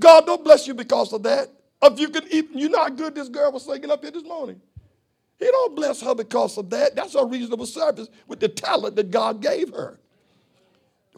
God 0.00 0.26
don't 0.26 0.42
bless 0.42 0.66
you 0.66 0.74
because 0.74 1.12
of 1.12 1.22
that. 1.24 1.48
If 1.82 2.00
you 2.00 2.08
can 2.08 2.26
even, 2.30 2.58
you 2.58 2.68
know 2.68 2.78
how 2.78 2.88
good 2.88 3.14
this 3.14 3.28
girl 3.28 3.52
was 3.52 3.64
singing 3.64 3.90
up 3.90 4.02
here 4.02 4.10
this 4.10 4.24
morning. 4.24 4.60
He 5.38 5.46
don't 5.46 5.76
bless 5.76 6.00
her 6.00 6.14
because 6.14 6.56
of 6.56 6.70
that. 6.70 6.96
That's 6.96 7.14
a 7.14 7.24
reasonable 7.24 7.66
service 7.66 8.08
with 8.26 8.40
the 8.40 8.48
talent 8.48 8.96
that 8.96 9.10
God 9.10 9.42
gave 9.42 9.72
her. 9.74 10.00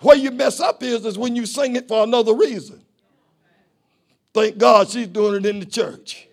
Where 0.01 0.17
you 0.17 0.31
mess 0.31 0.61
up 0.61 0.83
is, 0.83 1.05
is 1.05 1.19
when 1.19 1.35
you 1.37 1.47
sing 1.47 1.77
it 1.77 1.89
for 1.89 2.05
another 2.05 2.35
reason. 2.35 2.83
Thank 4.35 4.59
God 4.59 4.91
she's 4.91 5.07
doing 5.07 5.37
it 5.37 5.47
in 5.47 5.61
the 5.61 5.67
church. 5.67 6.29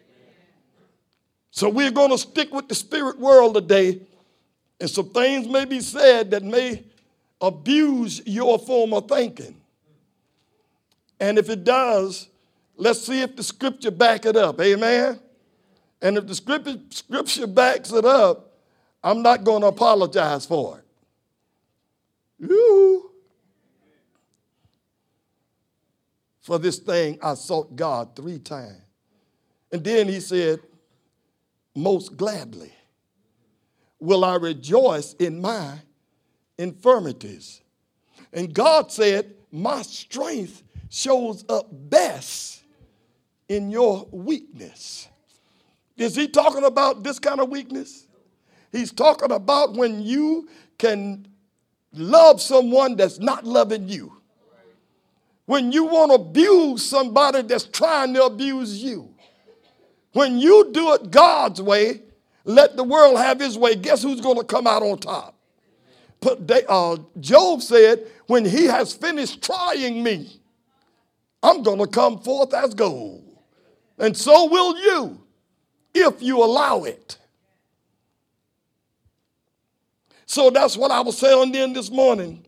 So 1.52 1.70
we're 1.70 1.92
going 1.92 2.10
to 2.10 2.18
stick 2.18 2.54
with 2.54 2.68
the 2.68 2.76
spirit 2.76 3.20
world 3.20 3.54
today, 3.54 4.02
and 4.82 4.90
some 4.90 5.10
things 5.10 5.48
may 5.48 5.66
be 5.66 5.80
said 5.80 6.32
that 6.32 6.44
may 6.44 6.84
abuse 7.40 8.22
your 8.26 8.60
form 8.60 8.94
of 8.94 9.08
thinking. 9.08 9.56
And 11.20 11.38
if 11.38 11.50
it 11.50 11.64
does, 11.64 12.28
let's 12.76 13.06
see 13.06 13.22
if 13.22 13.36
the 13.36 13.44
scripture 13.44 13.92
back 13.92 14.26
it 14.26 14.36
up. 14.36 14.60
Amen. 14.60 15.20
And 16.02 16.18
if 16.18 16.28
the 16.28 16.36
scripture, 16.36 16.80
scripture 16.90 17.48
backs 17.48 17.94
it 17.94 18.04
up, 18.04 18.58
I'm 19.02 19.22
not 19.22 19.46
going 19.46 19.62
to 19.62 19.68
apologize 19.68 20.46
for 20.46 20.80
it. 20.80 20.86
Ooh. 22.52 23.12
For 26.44 26.60
this 26.60 26.78
thing 26.78 27.18
I 27.24 27.34
sought 27.34 27.76
God 27.76 28.16
three 28.16 28.38
times. 28.38 28.82
And 29.72 29.84
then 29.84 30.08
he 30.08 30.20
said, 30.20 30.60
Most 31.74 32.16
gladly 32.16 32.72
will 34.00 34.24
I 34.24 34.36
rejoice 34.36 35.14
in 35.14 35.42
my 35.42 35.80
infirmities. 36.58 37.62
And 38.34 38.54
God 38.54 38.92
said, 38.92 39.34
My 39.52 39.82
strength 39.82 40.64
shows 40.90 41.46
up 41.48 41.68
best 41.72 42.62
in 43.48 43.72
your 43.72 44.08
weakness. 44.12 45.08
Is 45.96 46.16
he 46.16 46.28
talking 46.28 46.66
about 46.66 47.04
this 47.04 47.20
kind 47.20 47.40
of 47.40 47.50
weakness? 47.50 48.06
He's 48.72 48.92
talking 48.92 49.32
about 49.32 49.76
when 49.76 50.02
you 50.02 50.50
can 50.78 51.26
love 51.94 52.42
someone 52.42 52.98
that's 52.98 53.20
not 53.20 53.46
loving 53.46 53.88
you. 53.88 54.18
When 55.46 55.72
you 55.72 55.86
want 55.86 56.12
to 56.12 56.16
abuse 56.16 56.86
somebody 56.86 57.42
that's 57.42 57.66
trying 57.66 58.14
to 58.14 58.24
abuse 58.24 58.82
you. 58.82 59.14
When 60.14 60.40
you 60.40 60.70
do 60.72 60.94
it 60.94 61.12
God's 61.12 61.62
way, 61.62 62.02
let 62.46 62.76
the 62.78 62.84
world 62.84 63.18
have 63.18 63.40
his 63.40 63.58
way, 63.58 63.76
guess 63.76 64.04
who's 64.04 64.22
going 64.22 64.38
to 64.38 64.44
come 64.44 64.68
out 64.68 64.84
on 64.84 65.00
top? 65.00 65.36
But 66.20 66.48
they, 66.48 66.64
uh, 66.70 66.98
Job 67.20 67.62
said, 67.62 68.08
when 68.28 68.46
he 68.46 68.66
has 68.66 68.94
finished 68.94 69.44
trying 69.44 70.04
me, 70.04 70.40
I'm 71.42 71.64
going 71.64 71.80
to 71.80 71.88
come 71.88 72.20
forth 72.20 72.54
as 72.54 72.74
gold. 72.74 73.24
And 73.98 74.16
so 74.16 74.46
will 74.46 74.78
you 74.78 75.22
if 75.94 76.22
you 76.22 76.44
allow 76.44 76.84
it. 76.84 77.18
So 80.26 80.50
that's 80.50 80.78
what 80.78 80.92
I 80.92 81.02
was 81.02 81.18
saying 81.18 81.52
then 81.52 81.74
this 81.74 81.92
morning. 81.92 82.46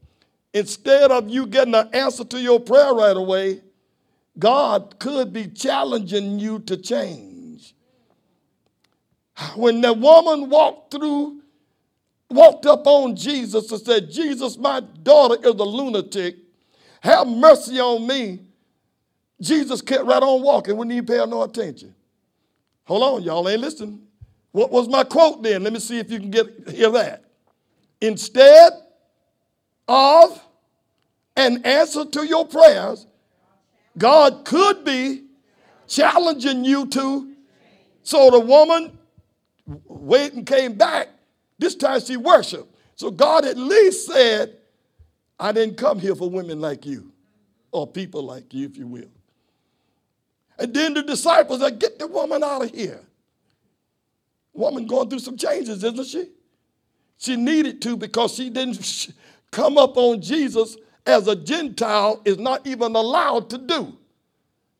Instead 0.55 1.12
of 1.12 1.29
you 1.29 1.45
getting 1.45 1.75
an 1.75 1.89
answer 1.91 2.24
to 2.24 2.39
your 2.39 2.62
prayer 2.62 2.93
right 2.93 3.17
away, 3.17 3.59
God 4.39 4.95
could 5.00 5.33
be 5.33 5.47
challenging 5.47 6.39
you 6.39 6.59
to 6.59 6.77
change. 6.77 7.75
When 9.57 9.81
the 9.81 9.91
woman 9.91 10.50
walked 10.50 10.93
through, 10.93 11.41
walked 12.29 12.65
up 12.65 12.88
on 12.88 13.17
Jesus 13.17 13.69
and 13.69 13.81
said, 13.81 14.09
Jesus, 14.09 14.57
my 14.57 14.79
daughter 14.79 15.35
is 15.45 15.55
a 15.55 15.63
lunatic. 15.63 16.38
Have 17.01 17.27
mercy 17.27 17.81
on 17.81 18.07
me. 18.07 18.39
Jesus 19.41 19.81
kept 19.81 20.05
right 20.05 20.24
on 20.24 20.41
walking, 20.41 20.77
wouldn't 20.77 20.93
even 20.93 21.05
pay 21.05 21.17
no 21.25 21.43
attention. 21.43 21.93
Hold 22.85 23.03
on, 23.03 23.24
y'all 23.24 23.50
ain't 23.50 23.59
listening. 23.59 24.03
What 24.53 24.71
was 24.71 24.88
my 24.88 25.03
quote 25.03 25.43
then? 25.43 25.63
Let 25.63 25.74
me 25.74 25.79
see 25.79 26.00
if 26.00 26.09
you 26.09 26.17
can 26.17 26.31
get 26.31 26.69
hear 26.69 26.91
that. 26.91 27.25
Instead 28.00 28.71
of 29.88 30.41
an 31.35 31.63
answer 31.65 32.05
to 32.05 32.25
your 32.25 32.45
prayers, 32.45 33.05
God 33.97 34.45
could 34.45 34.83
be 34.83 35.23
challenging 35.87 36.65
you 36.65 36.85
to. 36.87 37.33
So 38.03 38.29
the 38.31 38.39
woman 38.39 38.97
went 39.65 40.33
and 40.33 40.45
came 40.45 40.73
back. 40.73 41.09
This 41.57 41.75
time 41.75 42.01
she 42.01 42.17
worshiped. 42.17 42.73
So 42.95 43.11
God 43.11 43.45
at 43.45 43.57
least 43.57 44.07
said, 44.07 44.57
I 45.39 45.51
didn't 45.51 45.77
come 45.77 45.99
here 45.99 46.15
for 46.15 46.29
women 46.29 46.61
like 46.61 46.85
you, 46.85 47.11
or 47.71 47.85
people 47.85 48.23
like 48.23 48.53
you, 48.53 48.65
if 48.65 48.77
you 48.77 48.87
will. 48.87 49.09
And 50.57 50.73
then 50.73 50.93
the 50.93 51.03
disciples 51.03 51.59
said, 51.59 51.79
Get 51.79 51.99
the 51.99 52.07
woman 52.07 52.43
out 52.43 52.63
of 52.63 52.71
here. 52.71 53.01
Woman 54.53 54.85
going 54.85 55.09
through 55.09 55.19
some 55.19 55.35
changes, 55.35 55.83
isn't 55.83 56.07
she? 56.07 56.29
She 57.17 57.35
needed 57.35 57.81
to 57.81 57.97
because 57.97 58.35
she 58.35 58.49
didn't 58.49 59.09
come 59.51 59.77
up 59.77 59.97
on 59.97 60.21
Jesus 60.21 60.77
as 61.05 61.27
a 61.27 61.35
Gentile 61.35 62.21
is 62.25 62.38
not 62.38 62.65
even 62.65 62.95
allowed 62.95 63.50
to 63.51 63.57
do. 63.57 63.97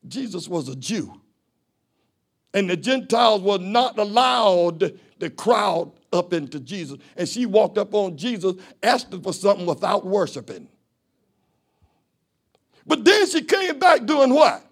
Jesus 0.08 0.48
was 0.48 0.70
a 0.70 0.76
Jew. 0.76 1.22
And 2.54 2.70
the 2.70 2.78
Gentiles 2.78 3.42
were 3.42 3.58
not 3.58 4.00
allowed 4.00 4.94
to 5.20 5.30
crowd 5.30 5.92
up 6.14 6.34
into 6.34 6.60
Jesus. 6.60 6.98
And 7.18 7.28
she 7.28 7.46
walked 7.46 7.78
up 7.78 7.94
on 7.94 8.18
Jesus 8.18 8.56
asking 8.82 9.22
for 9.22 9.34
something 9.34 9.66
without 9.66 10.06
worshiping. 10.06 10.68
But 12.88 13.04
then 13.04 13.28
she 13.28 13.42
came 13.42 13.80
back 13.80 14.06
doing 14.06 14.34
what? 14.34 14.64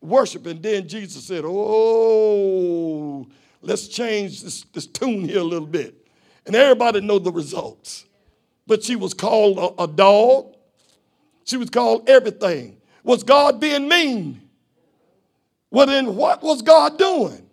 Worshiping. 0.00 0.60
Then 0.60 0.86
Jesus 0.86 1.24
said, 1.24 1.44
Oh, 1.44 3.26
let's 3.62 3.88
change 3.88 4.42
this, 4.42 4.62
this 4.72 4.86
tune 4.86 5.28
here 5.28 5.40
a 5.40 5.44
little 5.44 5.66
bit. 5.66 6.06
And 6.46 6.54
everybody 6.54 7.00
know 7.00 7.18
the 7.18 7.32
results. 7.32 8.04
But 8.70 8.84
she 8.84 8.94
was 8.94 9.14
called 9.14 9.58
a, 9.58 9.82
a 9.82 9.88
dog. 9.88 10.54
She 11.44 11.56
was 11.56 11.70
called 11.70 12.08
everything. 12.08 12.76
Was 13.02 13.24
God 13.24 13.58
being 13.58 13.88
mean? 13.88 14.48
Well, 15.72 15.88
then 15.88 16.14
what 16.14 16.40
was 16.40 16.62
God 16.62 16.96
doing? 16.96 17.50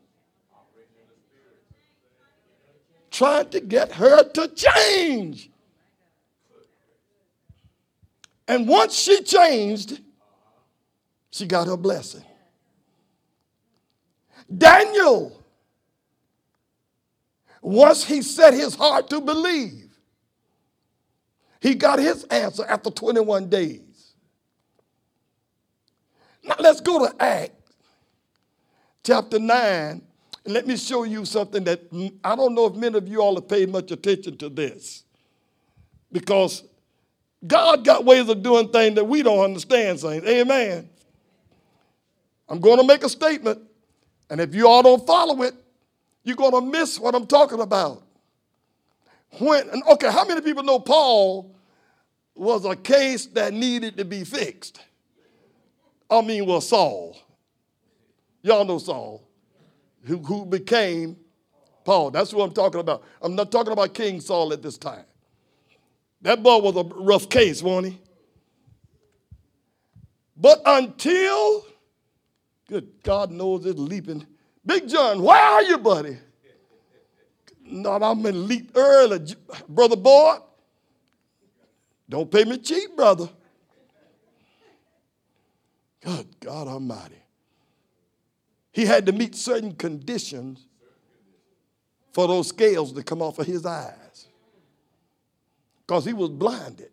Trying 3.10 3.50
to 3.50 3.60
get 3.60 3.94
her 3.94 4.30
to 4.30 4.48
change. 4.50 5.50
And 8.48 8.68
once 8.68 8.94
she 8.94 9.24
changed, 9.24 10.00
she 11.32 11.48
got 11.48 11.66
her 11.66 11.78
blessing. 11.78 12.26
Daniel, 14.56 15.36
once 17.60 18.04
he 18.04 18.22
set 18.22 18.54
his 18.54 18.76
heart 18.76 19.10
to 19.10 19.20
believe, 19.20 19.87
he 21.62 21.76
got 21.76 22.00
his 22.00 22.24
answer 22.26 22.66
after 22.66 22.90
21 22.90 23.50
days. 23.50 24.14
Now 26.44 26.56
let's 26.60 26.82
go 26.82 27.08
to 27.08 27.22
Acts 27.22 27.58
chapter 29.04 29.40
9. 29.40 30.02
And 30.46 30.54
let 30.54 30.66
me 30.66 30.78
show 30.78 31.04
you 31.04 31.26
something 31.26 31.64
that 31.66 31.82
I 32.24 32.36
don't 32.36 32.56
know 32.56 32.68
if 32.68 32.76
many 32.76 32.98
of 32.98 33.08
you 33.08 33.22
all 33.22 33.36
have 33.36 33.50
paid 33.50 33.70
much 33.70 33.92
attention 33.92 34.38
to 34.38 34.50
this. 34.50 35.04
Because 36.12 36.64
God 37.46 37.84
got 37.84 38.06
ways 38.06 38.30
of 38.30 38.42
doing 38.42 38.70
things 38.70 38.96
that 38.96 39.06
we 39.06 39.24
don't 39.24 39.44
understand, 39.44 40.00
saints. 40.00 40.26
Amen. 40.26 40.90
I'm 42.48 42.62
going 42.62 42.78
to 42.78 42.86
make 42.86 43.04
a 43.04 43.10
statement, 43.10 43.60
and 44.30 44.40
if 44.40 44.56
you 44.56 44.70
all 44.70 44.82
don't 44.82 45.06
follow 45.06 45.42
it, 45.44 45.54
you're 46.24 46.38
going 46.38 46.54
to 46.54 46.62
miss 46.62 46.98
what 46.98 47.14
I'm 47.14 47.28
talking 47.28 47.60
about. 47.60 48.04
When, 49.40 49.84
okay, 49.92 50.12
how 50.12 50.26
many 50.26 50.42
people 50.42 50.64
know 50.64 50.80
Paul 50.80 51.56
was 52.34 52.66
a 52.66 52.76
case 52.76 53.26
that 53.28 53.54
needed 53.54 53.98
to 53.98 54.06
be 54.06 54.24
fixed? 54.24 54.80
I 56.10 56.22
mean, 56.22 56.46
well, 56.46 56.62
Saul. 56.62 57.18
Y'all 58.42 58.64
know 58.64 58.78
Saul, 58.78 59.28
who, 60.04 60.18
who 60.20 60.46
became 60.46 61.18
Paul. 61.84 62.12
That's 62.12 62.34
what 62.34 62.46
I'm 62.46 62.54
talking 62.54 62.80
about. 62.80 63.04
I'm 63.22 63.36
not 63.36 63.52
talking 63.52 63.74
about 63.74 63.94
King 63.94 64.22
Saul 64.22 64.54
at 64.54 64.62
this 64.62 64.78
time. 64.78 65.04
That 66.22 66.42
boy 66.42 66.60
was 66.60 66.76
a 66.78 66.84
rough 66.84 67.30
case, 67.30 67.62
wasn't 67.62 67.94
he? 67.94 68.02
But 70.36 70.62
until, 70.66 71.66
good 72.70 72.92
God 73.04 73.32
knows 73.32 73.66
it's 73.66 73.80
leaping. 73.80 74.26
Big 74.66 74.88
John, 74.88 75.22
where 75.22 75.42
are 75.42 75.64
you, 75.64 75.78
buddy? 75.78 76.18
Not 77.70 78.04
I'm 78.04 78.26
in 78.26 78.48
leap 78.48 78.72
early, 78.76 79.36
brother 79.68 79.96
boy. 79.96 80.38
Don't 82.10 82.32
pay 82.32 82.46
me 82.46 82.58
cheap, 82.58 82.96
brother. 82.96 83.30
Good 86.02 86.28
God 86.40 86.68
Almighty. 86.68 87.22
He 88.72 88.86
had 88.86 89.06
to 89.08 89.12
meet 89.12 89.36
certain 89.36 89.74
conditions 89.74 90.68
for 92.14 92.28
those 92.28 92.48
scales 92.48 92.94
to 92.94 93.04
come 93.04 93.22
off 93.22 93.40
of 93.40 93.46
his 93.46 93.66
eyes 93.66 94.28
because 95.86 96.06
he 96.06 96.14
was 96.14 96.30
blinded. 96.30 96.92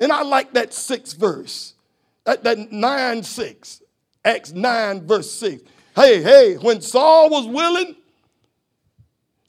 And 0.00 0.12
I 0.12 0.22
like 0.22 0.52
that 0.54 0.74
sixth 0.74 1.16
verse, 1.16 1.74
that, 2.24 2.42
that 2.44 2.72
9 2.72 3.22
6, 3.22 3.82
Acts 4.24 4.52
9, 4.52 5.06
verse 5.06 5.30
6. 5.30 5.62
Hey, 5.94 6.22
hey, 6.22 6.54
when 6.56 6.80
Saul 6.80 7.30
was 7.30 7.46
willing 7.46 7.96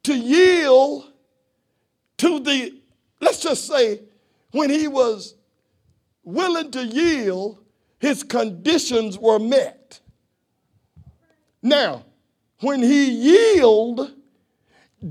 to 0.04 0.16
yield 0.16 1.12
to 2.18 2.40
the, 2.40 2.82
let's 3.20 3.42
just 3.42 3.68
say, 3.68 4.02
when 4.52 4.70
he 4.70 4.88
was 4.88 5.36
willing 6.24 6.72
to 6.72 6.86
yield, 6.86 7.60
his 8.00 8.24
conditions 8.24 9.18
were 9.18 9.40
met. 9.40 10.00
Now, 11.62 12.06
when 12.60 12.82
he 12.82 13.10
yielded, 13.12 14.14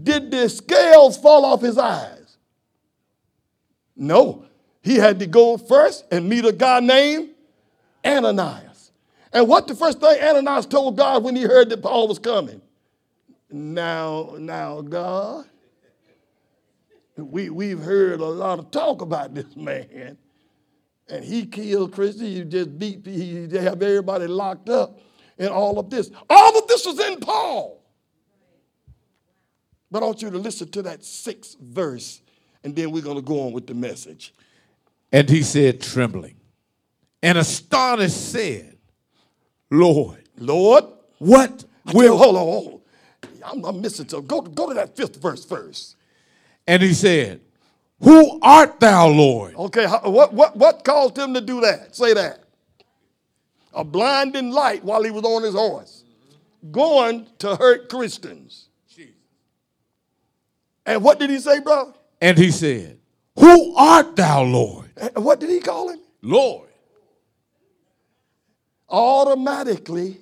did 0.02 0.30
the 0.30 0.48
scales 0.48 1.18
fall 1.18 1.44
off 1.44 1.60
his 1.60 1.78
eyes? 1.78 2.36
No. 3.96 4.46
He 4.82 4.96
had 4.96 5.18
to 5.20 5.26
go 5.26 5.56
first 5.56 6.04
and 6.10 6.28
meet 6.28 6.44
a 6.44 6.52
guy 6.52 6.80
named 6.80 7.30
Ananias. 8.04 8.90
And 9.32 9.48
what 9.48 9.68
the 9.68 9.74
first 9.74 10.00
thing 10.00 10.20
Ananias 10.22 10.66
told 10.66 10.96
God 10.96 11.22
when 11.22 11.36
he 11.36 11.42
heard 11.42 11.70
that 11.70 11.82
Paul 11.82 12.08
was 12.08 12.18
coming? 12.18 12.60
Now, 13.52 14.34
now, 14.38 14.80
God, 14.80 15.44
we, 17.16 17.50
we've 17.50 17.80
heard 17.80 18.20
a 18.20 18.24
lot 18.24 18.58
of 18.58 18.70
talk 18.70 19.02
about 19.02 19.34
this 19.34 19.54
man. 19.56 20.16
And 21.08 21.24
he 21.24 21.44
killed 21.44 21.92
Christians. 21.92 22.36
He 22.36 22.44
just 22.44 22.78
beat, 22.78 23.06
he 23.06 23.48
have 23.58 23.82
everybody 23.82 24.26
locked 24.26 24.70
up 24.70 24.98
and 25.38 25.50
all 25.50 25.78
of 25.78 25.90
this. 25.90 26.10
All 26.30 26.58
of 26.58 26.66
this 26.68 26.86
was 26.86 26.98
in 27.00 27.20
Paul. 27.20 27.82
But 29.90 30.02
I 30.02 30.06
want 30.06 30.22
you 30.22 30.30
to 30.30 30.38
listen 30.38 30.70
to 30.70 30.82
that 30.82 31.04
sixth 31.04 31.58
verse, 31.60 32.22
and 32.64 32.74
then 32.74 32.92
we're 32.92 33.02
going 33.02 33.16
to 33.16 33.22
go 33.22 33.46
on 33.46 33.52
with 33.52 33.66
the 33.66 33.74
message. 33.74 34.32
And 35.12 35.28
he 35.28 35.42
said, 35.42 35.82
trembling, 35.82 36.36
and 37.22 37.36
astonished 37.36 38.32
said, 38.32 38.78
Lord, 39.70 40.26
Lord, 40.38 40.84
what 41.18 41.64
will. 41.92 42.16
Hold 42.16 42.36
on, 42.36 42.42
hold 42.42 42.72
on. 42.72 42.81
I'm, 43.44 43.64
I'm 43.64 43.80
missing 43.80 44.08
something. 44.08 44.26
Go, 44.26 44.40
go 44.40 44.68
to 44.68 44.74
that 44.74 44.96
fifth 44.96 45.16
verse 45.16 45.44
first. 45.44 45.96
And 46.66 46.82
he 46.82 46.94
said, 46.94 47.40
Who 48.00 48.38
art 48.42 48.80
thou, 48.80 49.08
Lord? 49.08 49.54
Okay, 49.54 49.86
what, 49.86 50.32
what, 50.32 50.56
what 50.56 50.84
caused 50.84 51.18
him 51.18 51.34
to 51.34 51.40
do 51.40 51.60
that? 51.62 51.94
Say 51.96 52.14
that. 52.14 52.44
A 53.74 53.84
blinding 53.84 54.50
light 54.50 54.84
while 54.84 55.02
he 55.02 55.10
was 55.10 55.24
on 55.24 55.42
his 55.42 55.54
horse, 55.54 56.04
going 56.70 57.26
to 57.38 57.56
hurt 57.56 57.88
Christians. 57.88 58.68
And 60.84 61.02
what 61.02 61.18
did 61.18 61.30
he 61.30 61.38
say, 61.38 61.60
brother? 61.60 61.92
And 62.20 62.36
he 62.36 62.50
said, 62.50 62.98
Who 63.38 63.74
art 63.76 64.16
thou, 64.16 64.42
Lord? 64.42 64.90
And 64.96 65.24
what 65.24 65.40
did 65.40 65.50
he 65.50 65.60
call 65.60 65.90
him? 65.90 66.00
Lord. 66.22 66.68
Automatically, 68.88 70.18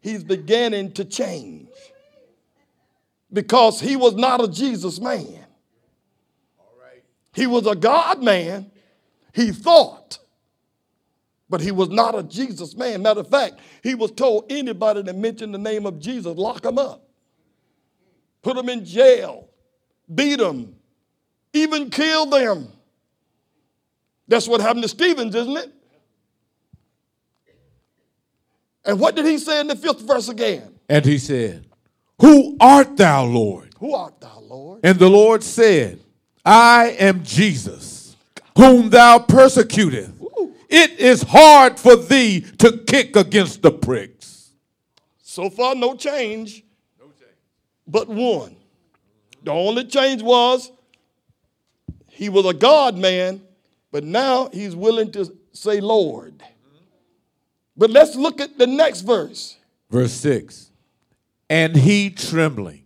he's 0.00 0.24
beginning 0.24 0.92
to 0.92 1.04
change 1.04 1.68
because 3.32 3.80
he 3.80 3.96
was 3.96 4.14
not 4.14 4.42
a 4.42 4.48
Jesus 4.48 5.00
man. 5.00 5.46
He 7.34 7.46
was 7.46 7.66
a 7.66 7.74
God 7.74 8.22
man, 8.22 8.70
he 9.32 9.52
thought, 9.52 10.18
but 11.48 11.62
he 11.62 11.70
was 11.70 11.88
not 11.88 12.14
a 12.18 12.22
Jesus 12.22 12.76
man. 12.76 13.00
Matter 13.02 13.20
of 13.20 13.28
fact, 13.28 13.54
he 13.82 13.94
was 13.94 14.10
told 14.10 14.44
anybody 14.50 15.02
that 15.02 15.16
mentioned 15.16 15.54
the 15.54 15.58
name 15.58 15.86
of 15.86 15.98
Jesus, 15.98 16.36
lock 16.36 16.64
him 16.64 16.76
up, 16.76 17.08
put 18.42 18.56
him 18.56 18.68
in 18.68 18.84
jail 18.84 19.48
beat 20.14 20.38
them, 20.38 20.74
even 21.52 21.90
kill 21.90 22.26
them. 22.26 22.68
That's 24.28 24.48
what 24.48 24.60
happened 24.60 24.82
to 24.82 24.88
Stephen's, 24.88 25.34
isn't 25.34 25.56
it? 25.56 25.72
And 28.84 28.98
what 28.98 29.14
did 29.14 29.26
he 29.26 29.38
say 29.38 29.60
in 29.60 29.68
the 29.68 29.76
fifth 29.76 30.00
verse 30.00 30.28
again? 30.28 30.78
And 30.88 31.04
he 31.04 31.18
said, 31.18 31.66
Who 32.22 32.56
art 32.60 32.96
thou, 32.96 33.24
Lord? 33.24 33.74
Who 33.80 33.94
art 33.96 34.20
thou, 34.20 34.38
Lord? 34.48 34.80
And 34.84 34.96
the 34.96 35.10
Lord 35.10 35.42
said, 35.42 35.98
I 36.44 36.96
am 37.00 37.24
Jesus, 37.24 38.16
whom 38.56 38.90
thou 38.90 39.18
persecutest. 39.18 40.12
It 40.68 41.00
is 41.00 41.22
hard 41.22 41.80
for 41.80 41.96
thee 41.96 42.42
to 42.58 42.78
kick 42.86 43.16
against 43.16 43.60
the 43.60 43.72
pricks. 43.72 44.52
So 45.20 45.50
far, 45.50 45.74
no 45.74 45.96
change, 45.96 46.64
no 47.00 47.06
change. 47.06 47.36
but 47.88 48.08
one. 48.08 48.56
The 49.42 49.50
only 49.50 49.84
change 49.84 50.22
was 50.22 50.70
he 52.08 52.28
was 52.28 52.46
a 52.46 52.54
God 52.54 52.96
man, 52.96 53.42
but 53.90 54.04
now 54.04 54.48
he's 54.52 54.76
willing 54.76 55.10
to 55.12 55.30
say 55.52 55.80
Lord. 55.80 56.40
But 57.76 57.90
let's 57.90 58.14
look 58.14 58.40
at 58.40 58.58
the 58.58 58.66
next 58.66 59.00
verse. 59.00 59.56
Verse 59.90 60.12
6 60.12 60.71
And 61.52 61.76
he 61.76 62.08
trembling 62.08 62.84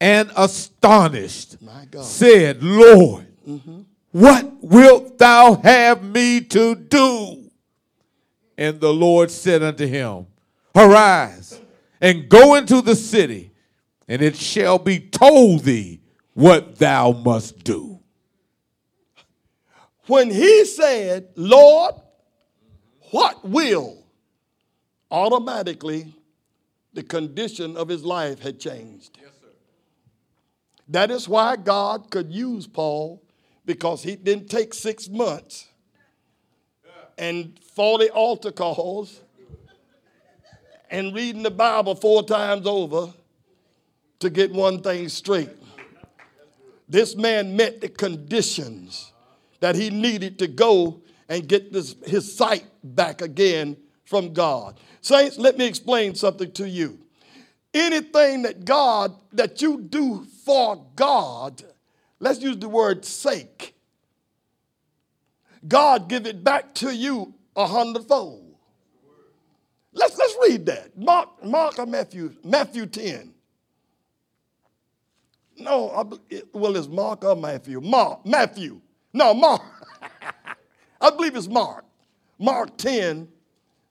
and 0.00 0.28
astonished 0.36 1.58
said, 2.02 2.60
Lord, 2.60 3.28
mm-hmm. 3.48 3.82
what 4.10 4.52
wilt 4.64 5.16
thou 5.16 5.60
have 5.62 6.02
me 6.02 6.40
to 6.40 6.74
do? 6.74 7.52
And 8.58 8.80
the 8.80 8.92
Lord 8.92 9.30
said 9.30 9.62
unto 9.62 9.86
him, 9.86 10.26
Arise 10.74 11.60
and 12.00 12.28
go 12.28 12.56
into 12.56 12.82
the 12.82 12.96
city 12.96 13.52
and 14.08 14.20
it 14.22 14.34
shall 14.34 14.80
be 14.80 14.98
told 14.98 15.60
thee 15.60 16.00
what 16.32 16.80
thou 16.80 17.12
must 17.12 17.62
do. 17.62 18.00
When 20.08 20.32
he 20.32 20.64
said, 20.64 21.28
Lord, 21.36 21.94
what 23.12 23.48
will? 23.48 24.04
Automatically, 25.12 26.12
the 26.94 27.02
condition 27.02 27.76
of 27.76 27.88
his 27.88 28.04
life 28.04 28.40
had 28.40 28.58
changed. 28.58 29.18
Yes, 29.20 29.30
that 30.88 31.10
is 31.10 31.28
why 31.28 31.56
God 31.56 32.10
could 32.10 32.32
use 32.32 32.66
Paul 32.66 33.22
because 33.64 34.02
he 34.02 34.16
didn't 34.16 34.48
take 34.48 34.74
six 34.74 35.08
months 35.08 35.68
and 37.16 37.58
40 37.74 38.10
altar 38.10 38.52
calls 38.52 39.20
and 40.90 41.14
reading 41.14 41.42
the 41.42 41.50
Bible 41.50 41.94
four 41.94 42.22
times 42.22 42.66
over 42.66 43.12
to 44.20 44.30
get 44.30 44.52
one 44.52 44.82
thing 44.82 45.08
straight. 45.08 45.50
This 46.88 47.16
man 47.16 47.56
met 47.56 47.80
the 47.80 47.88
conditions 47.88 49.12
that 49.60 49.74
he 49.74 49.90
needed 49.90 50.38
to 50.40 50.46
go 50.46 51.00
and 51.28 51.48
get 51.48 51.72
this, 51.72 51.96
his 52.06 52.36
sight 52.36 52.66
back 52.82 53.22
again 53.22 53.76
from 54.04 54.32
God. 54.32 54.78
Saints, 55.00 55.38
let 55.38 55.58
me 55.58 55.66
explain 55.66 56.14
something 56.14 56.52
to 56.52 56.68
you. 56.68 56.98
Anything 57.72 58.42
that 58.42 58.64
God, 58.64 59.14
that 59.32 59.60
you 59.60 59.80
do 59.80 60.24
for 60.44 60.86
God, 60.94 61.62
let's 62.20 62.40
use 62.40 62.56
the 62.58 62.68
word 62.68 63.04
sake, 63.04 63.74
God 65.66 66.08
give 66.08 66.26
it 66.26 66.44
back 66.44 66.74
to 66.74 66.94
you 66.94 67.34
a 67.56 67.66
hundredfold. 67.66 68.54
Let's, 69.92 70.18
let's 70.18 70.36
read 70.42 70.66
that. 70.66 70.96
Mark, 70.98 71.44
Mark 71.44 71.78
or 71.78 71.86
Matthew, 71.86 72.34
Matthew 72.42 72.86
10. 72.86 73.32
No, 75.56 75.90
I, 75.90 76.36
well, 76.52 76.76
it's 76.76 76.88
Mark 76.88 77.24
or 77.24 77.36
Matthew. 77.36 77.80
Mark, 77.80 78.26
Matthew. 78.26 78.80
No, 79.12 79.32
Mark. 79.32 79.62
I 81.00 81.10
believe 81.10 81.36
it's 81.36 81.46
Mark. 81.46 81.84
Mark 82.38 82.76
10 82.76 83.28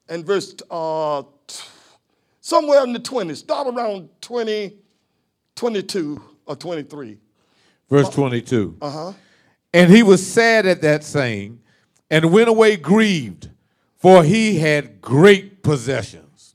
and 0.08 0.24
verse 0.24 0.54
uh, 0.70 1.22
somewhere 2.40 2.84
in 2.84 2.92
the 2.92 3.00
20s. 3.00 3.36
Start 3.36 3.68
around 3.68 4.08
20, 4.20 4.76
22 5.54 6.22
or 6.46 6.56
23. 6.56 7.18
Verse 7.88 8.08
22. 8.10 8.76
Uh 8.80 8.90
huh. 8.90 9.12
And 9.72 9.90
he 9.90 10.02
was 10.02 10.24
sad 10.24 10.66
at 10.66 10.82
that 10.82 11.04
saying 11.04 11.60
and 12.10 12.32
went 12.32 12.48
away 12.48 12.76
grieved, 12.76 13.50
for 13.96 14.22
he 14.22 14.58
had 14.58 15.00
great 15.00 15.62
possessions. 15.62 16.54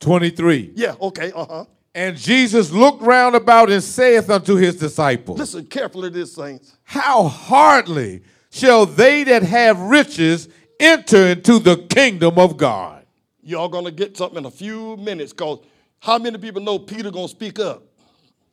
23. 0.00 0.72
Yeah, 0.74 0.94
okay, 1.00 1.32
uh 1.32 1.44
huh 1.44 1.64
And 1.94 2.16
Jesus 2.16 2.70
looked 2.70 3.02
round 3.02 3.34
about 3.34 3.70
and 3.70 3.82
saith 3.82 4.30
unto 4.30 4.54
his 4.54 4.76
disciples, 4.76 5.38
Listen 5.38 5.66
carefully 5.66 6.10
to 6.10 6.18
this, 6.18 6.34
saints. 6.34 6.76
How 6.84 7.24
hardly 7.24 8.22
shall 8.50 8.86
they 8.86 9.24
that 9.24 9.42
have 9.42 9.78
riches 9.80 10.48
enter 10.78 11.28
into 11.28 11.58
the 11.58 11.76
kingdom 11.76 12.38
of 12.38 12.56
God? 12.56 13.04
Y'all 13.42 13.68
gonna 13.68 13.90
get 13.90 14.16
something 14.16 14.38
in 14.38 14.44
a 14.44 14.50
few 14.50 14.96
minutes, 14.96 15.32
because 15.32 15.60
how 16.00 16.18
many 16.18 16.38
people 16.38 16.62
know 16.62 16.78
Peter 16.78 17.10
gonna 17.10 17.28
speak 17.28 17.58
up? 17.58 17.82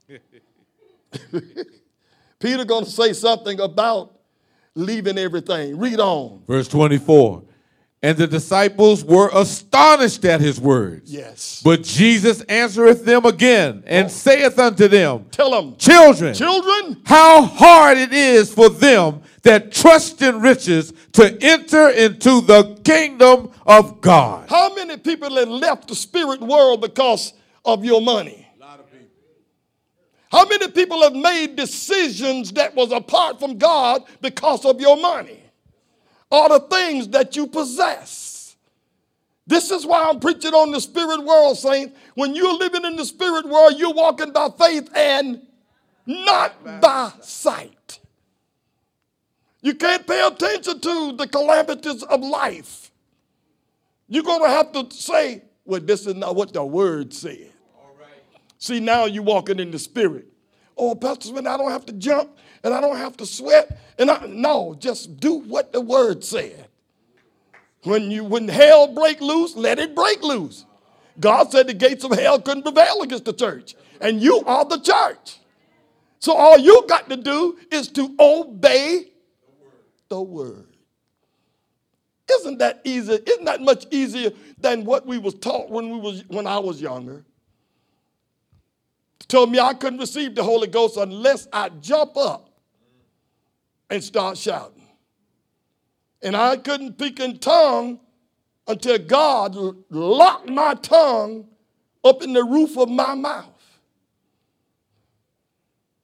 Peter 2.39 2.65
gonna 2.65 2.85
say 2.85 3.13
something 3.13 3.59
about 3.59 4.17
leaving 4.75 5.17
everything. 5.17 5.77
Read 5.77 5.99
on. 5.99 6.43
Verse 6.47 6.67
24. 6.67 7.43
And 8.03 8.17
the 8.17 8.27
disciples 8.27 9.03
were 9.03 9.31
astonished 9.33 10.25
at 10.25 10.39
his 10.39 10.59
words. 10.59 11.11
Yes. 11.11 11.61
But 11.63 11.83
Jesus 11.83 12.41
answereth 12.41 13.03
them 13.03 13.25
again 13.25 13.83
and 13.87 14.05
oh. 14.05 14.09
saith 14.09 14.59
unto 14.59 14.87
them, 14.87 15.25
Tell 15.31 15.49
them, 15.49 15.75
Children, 15.77 16.35
children, 16.35 17.01
how 17.05 17.41
hard 17.43 17.97
it 17.97 18.13
is 18.13 18.53
for 18.53 18.69
them 18.69 19.21
that 19.41 19.71
trust 19.71 20.21
in 20.21 20.39
riches 20.41 20.93
to 21.13 21.35
enter 21.41 21.89
into 21.89 22.41
the 22.41 22.79
kingdom 22.83 23.51
of 23.65 24.01
God. 24.01 24.49
how 24.49 24.75
many 24.75 24.97
people 24.97 25.35
have 25.37 25.47
left 25.47 25.87
the 25.87 25.95
spirit 25.95 26.41
world 26.41 26.81
because 26.81 27.33
of 27.63 27.83
your 27.83 28.01
money? 28.01 28.47
A 28.57 28.59
lot 28.63 28.79
of 28.79 28.91
people. 28.91 29.07
How 30.31 30.45
many 30.45 30.69
people 30.71 31.01
have 31.01 31.13
made 31.13 31.55
decisions 31.55 32.51
that 32.51 32.75
was 32.75 32.91
apart 32.91 33.39
from 33.39 33.57
God 33.57 34.03
because 34.21 34.65
of 34.65 34.79
your 34.79 34.97
money 34.97 35.44
or 36.29 36.49
the 36.49 36.59
things 36.59 37.07
that 37.09 37.35
you 37.35 37.47
possess? 37.47 38.55
This 39.47 39.69
is 39.69 39.85
why 39.85 40.09
I'm 40.09 40.19
preaching 40.19 40.53
on 40.53 40.71
the 40.71 40.81
spirit 40.81 41.23
world, 41.23 41.57
saints. 41.57 41.95
When 42.15 42.33
you're 42.33 42.57
living 42.57 42.83
in 42.83 42.95
the 42.95 43.05
spirit 43.05 43.47
world, 43.47 43.75
you're 43.77 43.93
walking 43.93 44.31
by 44.31 44.49
faith 44.57 44.89
and 44.95 45.41
not 46.05 46.81
by 46.81 47.11
sight. 47.21 47.99
You 49.61 49.75
can't 49.75 50.05
pay 50.05 50.25
attention 50.25 50.79
to 50.79 51.13
the 51.13 51.27
calamities 51.27 52.03
of 52.03 52.21
life. 52.21 52.91
You're 54.07 54.23
going 54.23 54.43
to 54.43 54.49
have 54.49 54.71
to 54.73 54.87
say, 54.91 55.43
well, 55.63 55.81
this 55.81 56.05
is 56.05 56.15
not 56.15 56.35
what 56.35 56.53
the 56.53 56.63
word 56.63 57.13
said. 57.13 57.51
See, 58.57 58.79
now 58.79 59.05
you're 59.05 59.23
walking 59.23 59.59
in 59.59 59.71
the 59.71 59.79
spirit. 59.79 60.27
Oh, 60.77 60.95
Pastor 60.95 61.29
Smith, 61.29 61.47
I 61.47 61.57
don't 61.57 61.71
have 61.71 61.85
to 61.87 61.93
jump 61.93 62.37
and 62.65 62.73
I 62.73 62.81
don't 62.81 62.97
have 62.97 63.15
to 63.17 63.27
sweat. 63.27 63.79
And 63.99 64.09
I, 64.09 64.25
no, 64.25 64.75
just 64.79 65.19
do 65.19 65.35
what 65.35 65.71
the 65.71 65.79
word 65.79 66.23
said. 66.23 66.67
When 67.83 68.09
you 68.09 68.23
when 68.23 68.47
hell 68.47 68.87
break 68.87 69.21
loose, 69.21 69.55
let 69.55 69.77
it 69.77 69.93
break 69.93 70.23
loose. 70.23 70.65
God 71.19 71.51
said 71.51 71.67
the 71.67 71.75
gates 71.75 72.03
of 72.03 72.11
hell 72.11 72.41
couldn't 72.41 72.63
prevail 72.63 73.03
against 73.03 73.25
the 73.25 73.33
church. 73.33 73.75
And 74.01 74.19
you 74.19 74.41
are 74.47 74.65
the 74.65 74.79
church. 74.79 75.37
So 76.17 76.35
all 76.35 76.57
you 76.57 76.83
got 76.89 77.07
to 77.09 77.15
do 77.15 77.55
is 77.71 77.87
to 77.89 78.15
obey 78.19 79.11
the 80.09 80.19
word. 80.19 80.65
Isn't 82.39 82.57
that 82.57 82.81
easy? 82.83 83.13
Isn't 83.13 83.45
that 83.45 83.61
much 83.61 83.85
easier 83.91 84.31
than 84.57 84.85
what 84.85 85.05
we 85.05 85.19
was 85.19 85.35
taught 85.35 85.69
when 85.69 85.91
we 85.91 85.99
was 85.99 86.23
when 86.29 86.47
I 86.47 86.57
was 86.57 86.81
younger? 86.81 87.23
Told 89.27 89.51
me 89.51 89.59
I 89.59 89.75
couldn't 89.75 89.99
receive 89.99 90.33
the 90.33 90.43
Holy 90.43 90.67
Ghost 90.67 90.97
unless 90.97 91.47
I 91.53 91.69
jump 91.69 92.17
up 92.17 92.49
and 93.89 94.03
start 94.03 94.37
shouting. 94.37 94.87
And 96.21 96.35
I 96.35 96.57
couldn't 96.57 96.99
speak 96.99 97.19
in 97.19 97.37
tongue 97.37 97.99
until 98.67 98.97
God 98.97 99.55
locked 99.89 100.49
my 100.49 100.73
tongue 100.75 101.47
up 102.03 102.21
in 102.23 102.33
the 102.33 102.43
roof 102.43 102.77
of 102.77 102.89
my 102.89 103.13
mouth. 103.13 103.51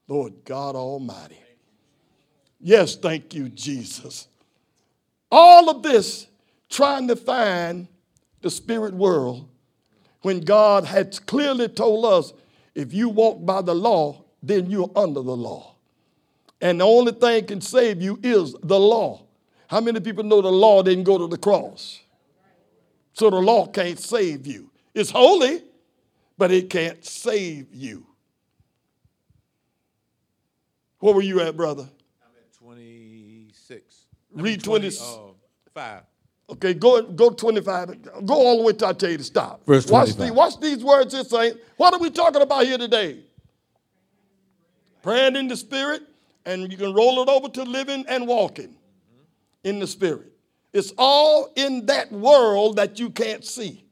Lord 0.07 0.43
God 0.43 0.75
Almighty. 0.75 1.37
Yes, 2.59 2.95
thank 2.95 3.33
you, 3.33 3.49
Jesus. 3.49 4.27
All 5.31 5.69
of 5.69 5.81
this 5.81 6.27
trying 6.69 7.07
to 7.07 7.15
find 7.15 7.87
the 8.41 8.49
spirit 8.49 8.93
world 8.93 9.47
when 10.21 10.41
God 10.41 10.85
had 10.85 11.25
clearly 11.25 11.67
told 11.67 12.05
us 12.05 12.33
if 12.75 12.93
you 12.93 13.09
walk 13.09 13.45
by 13.45 13.61
the 13.61 13.73
law, 13.73 14.25
then 14.43 14.69
you're 14.69 14.91
under 14.95 15.21
the 15.21 15.35
law. 15.35 15.70
And 16.61 16.79
the 16.79 16.85
only 16.85 17.11
thing 17.11 17.45
can 17.45 17.61
save 17.61 18.01
you 18.01 18.19
is 18.21 18.55
the 18.61 18.79
law. 18.79 19.25
How 19.67 19.81
many 19.81 19.99
people 19.99 20.23
know 20.23 20.41
the 20.41 20.51
law 20.51 20.83
didn't 20.83 21.05
go 21.05 21.17
to 21.17 21.27
the 21.27 21.37
cross? 21.37 22.01
So 23.13 23.29
the 23.29 23.37
law 23.37 23.67
can't 23.67 23.99
save 23.99 24.45
you. 24.45 24.69
It's 24.93 25.09
holy, 25.09 25.63
but 26.37 26.51
it 26.51 26.69
can't 26.69 27.03
save 27.03 27.73
you. 27.73 28.05
Where 30.99 31.15
were 31.15 31.21
you 31.21 31.41
at, 31.41 31.57
brother? 31.57 31.83
I'm 32.23 32.31
at 32.37 32.53
26. 32.57 34.05
Read 34.33 34.63
20. 34.63 34.87
uh, 34.87 34.91
5. 35.73 36.03
Okay, 36.51 36.73
go 36.73 37.01
go 37.03 37.29
25. 37.29 38.25
Go 38.25 38.33
all 38.33 38.57
the 38.57 38.63
way 38.63 38.73
till 38.73 38.89
I 38.89 38.93
tell 38.93 39.09
you 39.09 39.17
to 39.17 39.23
stop. 39.23 39.65
Verse 39.65 39.89
watch, 39.89 40.13
25. 40.15 40.27
the, 40.27 40.33
watch 40.33 40.59
these 40.59 40.83
words 40.83 41.13
here 41.13 41.23
saying. 41.23 41.53
What 41.77 41.93
are 41.93 41.99
we 41.99 42.09
talking 42.09 42.41
about 42.41 42.65
here 42.65 42.77
today? 42.77 43.19
Praying 45.01 45.37
in 45.37 45.47
the 45.47 45.55
spirit, 45.55 46.03
and 46.45 46.71
you 46.71 46.77
can 46.77 46.93
roll 46.93 47.21
it 47.21 47.29
over 47.29 47.49
to 47.49 47.63
living 47.63 48.05
and 48.07 48.27
walking 48.27 48.75
in 49.63 49.79
the 49.79 49.87
spirit. 49.87 50.31
It's 50.73 50.93
all 50.97 51.51
in 51.55 51.85
that 51.87 52.11
world 52.11 52.77
that 52.77 52.99
you 52.99 53.09
can't 53.09 53.43
see. 53.43 53.83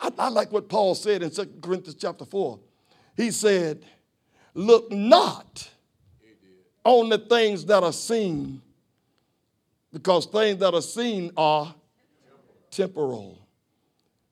I, 0.00 0.10
I 0.18 0.28
like 0.28 0.52
what 0.52 0.68
Paul 0.68 0.94
said 0.94 1.22
in 1.22 1.30
2 1.30 1.60
Corinthians 1.62 1.96
chapter 1.98 2.24
4. 2.24 2.58
He 3.16 3.30
said, 3.30 3.84
Look 4.54 4.90
not 4.92 5.68
on 6.84 7.08
the 7.08 7.18
things 7.18 7.64
that 7.66 7.82
are 7.82 7.92
seen, 7.92 8.60
because 9.92 10.26
things 10.26 10.58
that 10.58 10.74
are 10.74 10.82
seen 10.82 11.30
are 11.36 11.74
temporal. 12.70 13.38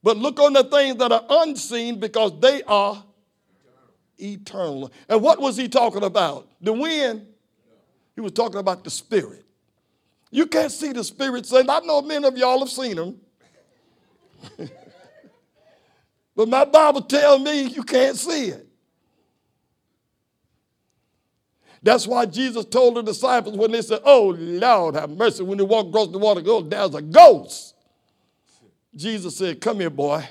But 0.03 0.17
look 0.17 0.41
on 0.41 0.53
the 0.53 0.65
things 0.65 0.97
that 0.97 1.13
are 1.13 1.25
unseen, 1.29 1.99
because 1.99 2.39
they 2.41 2.63
are 2.65 3.03
eternal. 4.23 4.93
And 5.09 5.23
what 5.23 5.41
was 5.41 5.57
he 5.57 5.69
talking 5.69 6.03
about? 6.03 6.49
The 6.61 6.73
wind? 6.73 7.27
He 8.15 8.21
was 8.21 8.33
talking 8.33 8.61
about 8.61 8.85
the 8.85 8.91
spirit. 8.91 9.45
You 10.31 10.47
can't 10.47 10.73
see 10.73 10.93
the 10.93 11.05
spirit 11.05 11.47
saying, 11.47 11.69
I 11.69 11.81
know 11.81 12.03
many 12.03 12.27
of 12.27 12.37
y'all 12.37 12.61
have 12.61 12.71
seen 12.71 12.97
him. 12.97 13.21
but 16.37 16.49
my 16.49 16.65
Bible 16.65 17.03
tells 17.03 17.43
me 17.43 17.65
you 17.65 17.83
can't 17.83 18.17
see 18.17 18.49
it. 18.49 18.67
That's 21.83 22.07
why 22.07 22.27
Jesus 22.27 22.65
told 22.65 22.95
the 22.95 23.03
disciples 23.03 23.57
when 23.57 23.73
they 23.73 23.83
said, 23.83 24.01
Oh 24.05 24.29
Lord, 24.29 24.95
have 24.95 25.11
mercy, 25.11 25.43
when 25.43 25.59
they 25.59 25.65
walked 25.65 25.89
across 25.89 26.09
the 26.09 26.19
water, 26.19 26.41
go, 26.41 26.61
there's 26.63 26.95
a 26.95 27.03
ghost. 27.03 27.75
Jesus 28.95 29.37
said, 29.37 29.61
Come 29.61 29.81
here, 29.81 29.91
boy. 29.91 30.25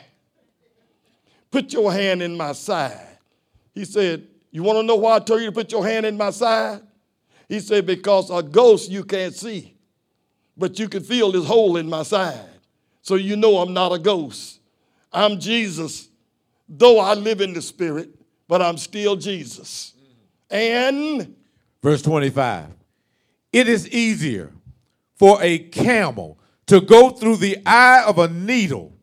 Put 1.50 1.74
your 1.74 1.92
hand 1.92 2.22
in 2.22 2.38
my 2.38 2.54
side. 2.54 3.11
He 3.74 3.86
said, 3.86 4.28
You 4.52 4.64
want 4.64 4.80
to 4.80 4.84
know 4.84 4.96
why 4.96 5.16
I 5.16 5.20
told 5.20 5.42
you 5.42 5.48
to 5.48 5.52
put 5.52 5.72
your 5.72 5.86
hand 5.86 6.06
in 6.06 6.18
my 6.18 6.32
side? 6.32 6.82
He 7.48 7.60
said, 7.60 7.86
Because 7.86 8.30
a 8.30 8.44
ghost 8.44 8.90
you 8.90 9.04
can't 9.04 9.34
see, 9.34 9.76
but 10.58 10.80
you 10.80 10.88
can 10.90 11.04
feel 11.04 11.32
this 11.32 11.46
hole 11.46 11.78
in 11.78 11.90
my 11.90 12.04
side. 12.04 12.40
So 13.02 13.16
you 13.16 13.36
know 13.36 13.58
I'm 13.58 13.74
not 13.74 13.92
a 13.92 14.00
ghost. 14.00 14.60
I'm 15.12 15.40
Jesus, 15.40 16.08
though 16.70 17.00
I 17.00 17.14
live 17.14 17.42
in 17.42 17.54
the 17.54 17.62
spirit, 17.62 18.10
but 18.48 18.62
I'm 18.62 18.78
still 18.78 19.16
Jesus. 19.16 19.94
And 20.50 21.36
Verse 21.82 22.02
25. 22.02 22.68
It 23.52 23.68
is 23.68 23.90
easier 23.90 24.52
for 25.16 25.42
a 25.42 25.58
camel 25.60 26.40
to 26.68 26.80
go 26.80 27.10
through 27.10 27.38
the 27.38 27.58
eye 27.66 28.04
of 28.06 28.18
a 28.18 28.28
needle 28.28 28.94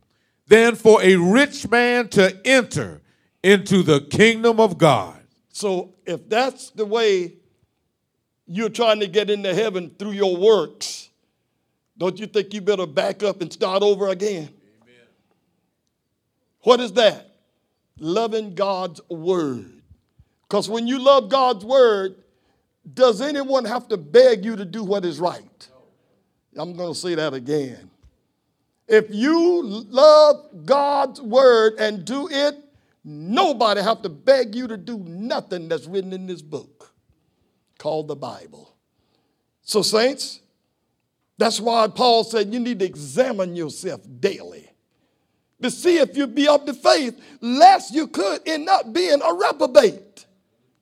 than 0.47 0.75
for 0.75 1.03
a 1.03 1.17
rich 1.17 1.69
man 1.69 2.09
to 2.09 2.41
enter 2.47 3.03
into 3.43 3.83
the 3.83 4.01
kingdom 4.01 4.61
of 4.61 4.79
God. 4.79 5.21
so 5.51 5.95
if 6.07 6.29
that's 6.29 6.71
the 6.71 6.85
way 6.85 7.35
you're 8.47 8.71
trying 8.71 9.01
to 9.01 9.07
get 9.07 9.31
into 9.31 9.55
heaven 9.55 9.95
through 9.99 10.13
your 10.13 10.37
works, 10.37 11.11
don't 11.99 12.19
you 12.19 12.27
think 12.27 12.55
you 12.55 12.61
better 12.61 12.87
back 12.87 13.23
up 13.23 13.43
and 13.43 13.53
start 13.53 13.83
over 13.83 14.09
again? 14.09 14.49
What 16.63 16.81
is 16.81 16.93
that? 16.95 17.35
Loving 17.99 18.55
God's 18.55 19.01
word. 19.09 19.83
Because 20.43 20.69
when 20.69 20.87
you 20.87 20.99
love 20.99 21.29
God's 21.29 21.65
word, 21.65 22.17
does 22.95 23.21
anyone 23.21 23.65
have 23.65 23.89
to 23.89 23.97
beg 23.97 24.45
you 24.45 24.57
to 24.57 24.65
do 24.65 24.83
what 24.83 25.05
is 25.05 25.21
right? 25.21 25.69
I'm 26.57 26.75
going 26.75 26.93
to 26.93 26.99
say 26.99 27.15
that 27.15 27.35
again. 27.35 27.91
If 28.87 29.07
you 29.11 29.63
love 29.63 30.65
God's 30.65 31.21
word 31.21 31.75
and 31.79 32.05
do 32.05 32.29
it, 32.31 32.57
nobody 33.05 33.81
have 33.81 34.03
to 34.03 34.09
beg 34.09 34.55
you 34.55 34.67
to 34.69 34.77
do 34.77 34.99
nothing 34.99 35.69
that's 35.69 35.87
written 35.87 36.13
in 36.13 36.27
this 36.27 36.43
book 36.43 36.93
called 37.79 38.09
the 38.09 38.17
Bible. 38.17 38.75
So, 39.63 39.83
saints, 39.83 40.41
that's 41.37 41.61
why 41.61 41.87
Paul 41.89 42.25
said 42.25 42.53
you 42.53 42.61
need 42.61 42.81
to 42.81 42.85
examine 42.85 43.55
yourself 43.55 44.01
daily 44.21 44.69
to 45.63 45.71
see 45.71 45.99
if 45.99 46.17
you 46.17 46.27
be 46.27 46.49
of 46.49 46.67
the 46.67 46.75
faith, 46.75 47.21
lest 47.41 47.95
you 47.95 48.07
could 48.07 48.41
end 48.47 48.69
up 48.69 48.93
being 48.93 49.21
a 49.23 49.35
reprobate. 49.35 50.27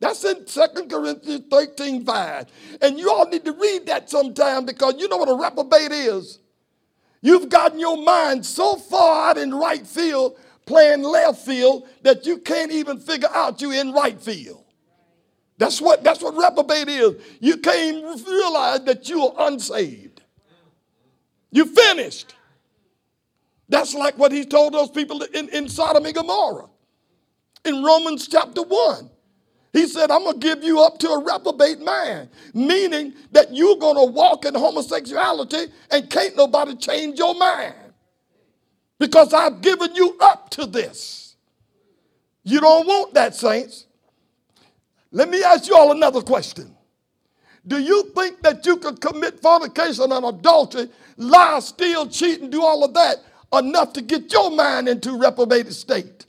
That's 0.00 0.24
in 0.24 0.44
2 0.44 0.86
Corinthians 0.88 1.44
13 1.50 2.04
5. 2.04 2.46
And 2.82 2.98
you 2.98 3.10
all 3.10 3.26
need 3.28 3.44
to 3.46 3.52
read 3.52 3.86
that 3.86 4.10
sometime 4.10 4.66
because 4.66 4.94
you 4.98 5.08
know 5.08 5.16
what 5.16 5.30
a 5.30 5.34
reprobate 5.34 5.92
is. 5.92 6.38
You've 7.22 7.48
gotten 7.48 7.80
your 7.80 7.96
mind 7.96 8.44
so 8.44 8.76
far 8.76 9.30
out 9.30 9.38
in 9.38 9.54
right 9.54 9.86
field, 9.86 10.38
playing 10.66 11.02
left 11.02 11.38
field, 11.38 11.88
that 12.02 12.26
you 12.26 12.38
can't 12.38 12.72
even 12.72 12.98
figure 12.98 13.28
out 13.32 13.62
you 13.62 13.72
in 13.72 13.92
right 13.92 14.20
field. 14.20 14.64
That's 15.58 15.80
what, 15.80 16.04
that's 16.04 16.20
what 16.20 16.36
reprobate 16.36 16.88
is. 16.88 17.14
You 17.40 17.56
can't 17.56 18.04
realize 18.26 18.84
that 18.84 19.08
you 19.08 19.26
are 19.26 19.48
unsaved. 19.48 20.20
You 21.50 21.64
finished. 21.64 22.34
That's 23.68 23.94
like 23.94 24.18
what 24.18 24.32
he 24.32 24.44
told 24.44 24.74
those 24.74 24.90
people 24.90 25.22
in, 25.22 25.48
in 25.48 25.68
Sodom 25.68 26.04
and 26.04 26.14
Gomorrah. 26.14 26.68
In 27.64 27.82
Romans 27.82 28.28
chapter 28.28 28.62
1. 28.62 29.10
He 29.72 29.86
said, 29.86 30.10
I'm 30.10 30.22
going 30.22 30.40
to 30.40 30.46
give 30.46 30.62
you 30.62 30.80
up 30.80 30.98
to 31.00 31.08
a 31.08 31.22
reprobate 31.22 31.80
man, 31.80 32.30
meaning 32.54 33.12
that 33.32 33.54
you're 33.54 33.76
going 33.76 33.96
to 33.96 34.10
walk 34.10 34.46
in 34.46 34.54
homosexuality 34.54 35.66
and 35.90 36.08
can't 36.08 36.36
nobody 36.36 36.74
change 36.76 37.18
your 37.18 37.34
mind 37.34 37.85
because 38.98 39.32
I've 39.32 39.60
given 39.60 39.94
you 39.94 40.16
up 40.20 40.50
to 40.50 40.66
this. 40.66 41.36
You 42.44 42.60
don't 42.60 42.86
want 42.86 43.14
that, 43.14 43.34
saints. 43.34 43.86
Let 45.10 45.28
me 45.28 45.42
ask 45.42 45.68
you 45.68 45.76
all 45.76 45.92
another 45.92 46.22
question. 46.22 46.76
Do 47.66 47.80
you 47.80 48.04
think 48.14 48.42
that 48.42 48.64
you 48.64 48.76
could 48.76 49.00
commit 49.00 49.40
fornication 49.40 50.12
and 50.12 50.24
adultery, 50.24 50.88
lie, 51.16 51.58
steal, 51.60 52.06
cheat, 52.06 52.40
and 52.40 52.52
do 52.52 52.62
all 52.62 52.84
of 52.84 52.94
that 52.94 53.16
enough 53.52 53.92
to 53.94 54.02
get 54.02 54.32
your 54.32 54.50
mind 54.50 54.88
into 54.88 55.18
reprobated 55.18 55.74
state? 55.74 56.26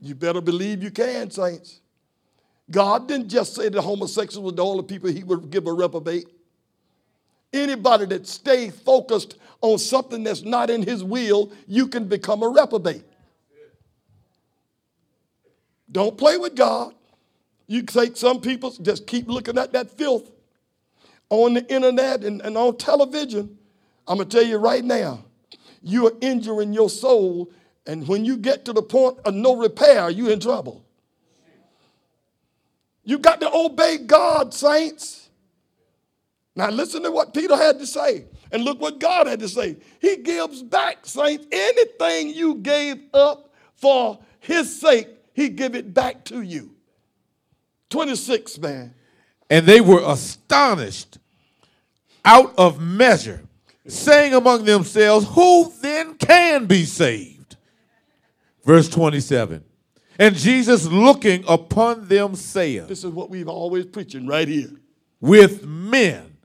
You 0.00 0.14
better 0.14 0.40
believe 0.40 0.82
you 0.82 0.90
can, 0.90 1.30
saints. 1.30 1.80
God 2.70 3.06
didn't 3.06 3.28
just 3.28 3.54
say 3.54 3.68
that 3.68 3.80
homosexuals 3.80 4.44
were 4.44 4.56
the 4.56 4.64
only 4.64 4.82
people 4.82 5.10
he 5.10 5.22
would 5.22 5.50
give 5.50 5.66
a 5.66 5.72
reprobate. 5.72 6.26
Anybody 7.52 8.06
that 8.06 8.26
stays 8.26 8.74
focused 8.80 9.36
on 9.60 9.78
something 9.78 10.22
that's 10.22 10.42
not 10.42 10.70
in 10.70 10.82
his 10.82 11.02
will, 11.02 11.52
you 11.66 11.88
can 11.88 12.06
become 12.06 12.42
a 12.42 12.48
reprobate. 12.48 13.04
Don't 15.90 16.16
play 16.18 16.36
with 16.36 16.54
God. 16.54 16.94
You 17.66 17.82
take 17.82 18.16
some 18.16 18.40
people 18.40 18.70
just 18.70 19.06
keep 19.06 19.28
looking 19.28 19.58
at 19.58 19.72
that 19.72 19.90
filth 19.90 20.30
on 21.30 21.54
the 21.54 21.66
internet 21.72 22.22
and, 22.22 22.40
and 22.42 22.56
on 22.56 22.76
television. 22.76 23.58
I'm 24.06 24.18
going 24.18 24.28
to 24.28 24.36
tell 24.36 24.46
you 24.46 24.58
right 24.58 24.84
now, 24.84 25.24
you 25.82 26.06
are 26.06 26.12
injuring 26.20 26.72
your 26.72 26.90
soul 26.90 27.50
and 27.86 28.06
when 28.08 28.24
you 28.24 28.36
get 28.36 28.64
to 28.64 28.72
the 28.72 28.82
point 28.82 29.18
of 29.24 29.34
no 29.34 29.56
repair, 29.56 30.10
you're 30.10 30.30
in 30.30 30.40
trouble. 30.40 30.84
You 33.04 33.18
got 33.18 33.40
to 33.40 33.50
obey 33.54 33.98
God, 33.98 34.52
saints. 34.52 35.28
Now, 36.56 36.70
listen 36.70 37.04
to 37.04 37.12
what 37.12 37.32
Peter 37.32 37.56
had 37.56 37.78
to 37.78 37.86
say, 37.86 38.24
and 38.52 38.64
look 38.64 38.80
what 38.80 39.00
God 39.00 39.26
had 39.26 39.40
to 39.40 39.48
say. 39.48 39.76
He 40.00 40.16
gives 40.16 40.62
back, 40.62 41.06
saints, 41.06 41.46
anything 41.50 42.30
you 42.30 42.56
gave 42.56 42.98
up 43.12 43.52
for 43.74 44.18
His 44.40 44.80
sake, 44.80 45.08
He 45.34 45.48
give 45.48 45.74
it 45.74 45.92
back 45.92 46.24
to 46.26 46.40
you. 46.42 46.74
26, 47.90 48.58
man. 48.58 48.94
And 49.48 49.66
they 49.66 49.80
were 49.80 50.02
astonished 50.04 51.18
out 52.24 52.52
of 52.58 52.80
measure, 52.80 53.42
saying 53.86 54.34
among 54.34 54.64
themselves, 54.64 55.26
Who 55.30 55.72
then 55.80 56.14
can 56.14 56.66
be 56.66 56.84
saved? 56.84 57.56
Verse 58.64 58.88
27. 58.88 59.64
And 60.18 60.34
Jesus 60.34 60.86
looking 60.86 61.44
upon 61.46 62.08
them 62.08 62.34
saith, 62.34 62.88
This 62.88 63.04
is 63.04 63.10
what 63.10 63.30
we've 63.30 63.48
always 63.48 63.86
preaching 63.86 64.26
right 64.26 64.48
here. 64.48 64.70
With 65.20 65.64
men 65.64 66.36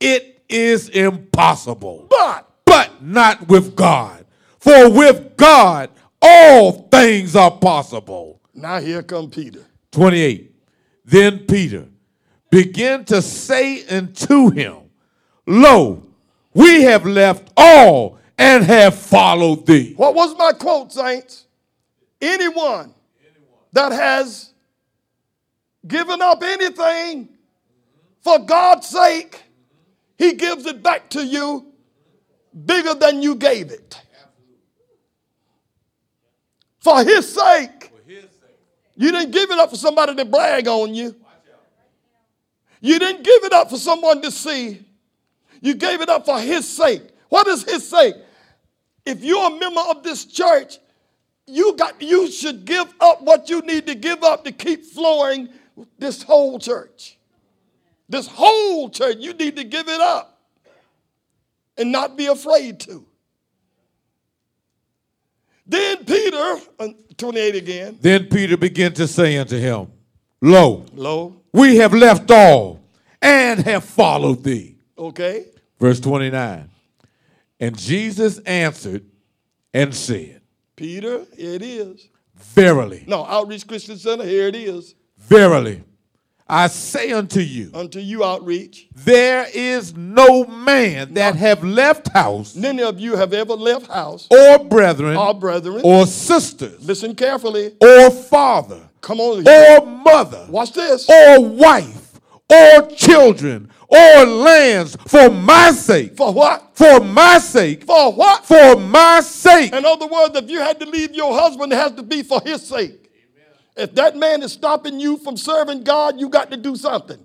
it 0.00 0.35
is 0.48 0.88
impossible, 0.88 2.06
but, 2.10 2.50
but 2.64 3.02
not 3.02 3.48
with 3.48 3.76
God. 3.76 4.24
For 4.58 4.90
with 4.90 5.36
God 5.36 5.90
all 6.20 6.88
things 6.90 7.36
are 7.36 7.50
possible. 7.50 8.40
Now 8.54 8.80
here 8.80 9.02
come 9.02 9.30
Peter. 9.30 9.64
28. 9.92 10.52
Then 11.04 11.40
Peter 11.40 11.86
began 12.50 13.04
to 13.06 13.22
say 13.22 13.86
unto 13.86 14.50
him, 14.50 14.76
Lo, 15.46 16.02
we 16.54 16.82
have 16.82 17.06
left 17.06 17.52
all 17.56 18.18
and 18.38 18.64
have 18.64 18.94
followed 18.96 19.66
thee. 19.66 19.94
What 19.96 20.14
was 20.14 20.36
my 20.36 20.52
quote, 20.52 20.92
saints? 20.92 21.46
anyone 22.20 22.94
that 23.72 23.92
has 23.92 24.52
given 25.86 26.20
up 26.22 26.42
anything 26.42 27.28
for 28.20 28.38
God's 28.40 28.86
sake, 28.88 29.42
he 30.18 30.34
gives 30.34 30.66
it 30.66 30.82
back 30.82 31.10
to 31.10 31.24
you 31.24 31.72
bigger 32.64 32.94
than 32.94 33.22
you 33.22 33.34
gave 33.34 33.70
it. 33.70 34.00
For 36.80 37.02
his 37.04 37.32
sake. 37.32 37.92
You 38.98 39.12
didn't 39.12 39.32
give 39.32 39.50
it 39.50 39.58
up 39.58 39.70
for 39.70 39.76
somebody 39.76 40.14
to 40.14 40.24
brag 40.24 40.68
on 40.68 40.94
you. 40.94 41.14
You 42.80 42.98
didn't 42.98 43.24
give 43.24 43.44
it 43.44 43.52
up 43.52 43.68
for 43.68 43.76
someone 43.76 44.22
to 44.22 44.30
see. 44.30 44.84
You 45.60 45.74
gave 45.74 46.00
it 46.00 46.08
up 46.08 46.24
for 46.24 46.38
his 46.40 46.66
sake. 46.66 47.02
What 47.28 47.46
is 47.46 47.64
his 47.64 47.88
sake? 47.88 48.14
If 49.04 49.22
you're 49.22 49.46
a 49.46 49.58
member 49.58 49.80
of 49.80 50.02
this 50.02 50.24
church 50.24 50.78
you 51.46 51.76
got 51.76 52.00
you 52.02 52.30
should 52.30 52.64
give 52.64 52.92
up 53.00 53.22
what 53.22 53.48
you 53.48 53.60
need 53.60 53.86
to 53.86 53.94
give 53.94 54.22
up 54.22 54.44
to 54.44 54.52
keep 54.52 54.84
flowing 54.84 55.48
this 55.98 56.22
whole 56.22 56.58
church. 56.58 57.15
This 58.08 58.26
whole 58.28 58.88
church, 58.88 59.16
you 59.20 59.32
need 59.34 59.56
to 59.56 59.64
give 59.64 59.88
it 59.88 60.00
up 60.00 60.40
and 61.76 61.90
not 61.90 62.16
be 62.16 62.26
afraid 62.26 62.80
to. 62.80 63.04
Then 65.66 66.04
Peter, 66.04 66.56
uh, 66.78 66.88
28 67.16 67.54
again. 67.56 67.98
Then 68.00 68.26
Peter 68.26 68.56
began 68.56 68.92
to 68.94 69.08
say 69.08 69.36
unto 69.36 69.58
him, 69.58 69.88
Lo, 70.40 70.84
Lo, 70.94 71.40
we 71.52 71.76
have 71.76 71.92
left 71.92 72.30
all 72.30 72.80
and 73.20 73.60
have 73.60 73.84
followed 73.84 74.44
thee. 74.44 74.76
Okay. 74.96 75.46
Verse 75.80 75.98
29. 75.98 76.70
And 77.58 77.76
Jesus 77.76 78.38
answered 78.40 79.04
and 79.74 79.94
said, 79.94 80.40
Peter, 80.76 81.24
it 81.36 81.62
is. 81.62 82.08
Verily. 82.36 83.04
No, 83.06 83.24
Outreach 83.24 83.66
Christian 83.66 83.96
Center, 83.96 84.24
here 84.24 84.46
it 84.46 84.54
is. 84.54 84.94
Verily. 85.18 85.82
I 86.48 86.68
say 86.68 87.10
unto 87.10 87.40
you, 87.40 87.72
unto 87.74 87.98
you 87.98 88.22
outreach, 88.22 88.86
there 88.94 89.48
is 89.52 89.96
no 89.96 90.44
man 90.44 91.14
that 91.14 91.34
have 91.34 91.64
left 91.64 92.06
house. 92.12 92.54
Many 92.54 92.84
of 92.84 93.00
you 93.00 93.16
have 93.16 93.32
ever 93.32 93.54
left 93.54 93.88
house, 93.88 94.28
or 94.30 94.60
brethren, 94.60 95.16
or 95.16 95.34
brethren, 95.34 95.80
or 95.82 96.06
sisters. 96.06 96.86
Listen 96.86 97.16
carefully, 97.16 97.74
or 97.80 98.10
father, 98.12 98.80
come 99.00 99.18
on, 99.18 99.46
or 99.46 99.86
mother. 99.86 100.46
Watch 100.48 100.72
this, 100.72 101.10
or 101.10 101.44
wife, 101.44 102.20
or 102.48 102.90
children, 102.90 103.68
or 103.88 104.24
lands 104.26 104.96
for 105.08 105.28
my 105.30 105.72
sake. 105.72 106.16
For 106.16 106.32
what? 106.32 106.70
For 106.74 107.00
my 107.00 107.38
sake. 107.38 107.82
For 107.84 108.12
what? 108.12 108.46
For 108.46 108.76
my 108.76 109.18
sake. 109.20 109.72
In 109.72 109.84
other 109.84 110.06
words, 110.06 110.36
if 110.36 110.48
you 110.48 110.60
had 110.60 110.78
to 110.78 110.86
leave 110.86 111.12
your 111.12 111.34
husband, 111.34 111.72
it 111.72 111.76
has 111.76 111.90
to 111.92 112.04
be 112.04 112.22
for 112.22 112.40
his 112.44 112.62
sake. 112.62 113.05
If 113.76 113.94
that 113.94 114.16
man 114.16 114.42
is 114.42 114.52
stopping 114.52 114.98
you 114.98 115.18
from 115.18 115.36
serving 115.36 115.84
God, 115.84 116.18
you 116.18 116.28
got 116.28 116.50
to 116.50 116.56
do 116.56 116.76
something. 116.76 117.22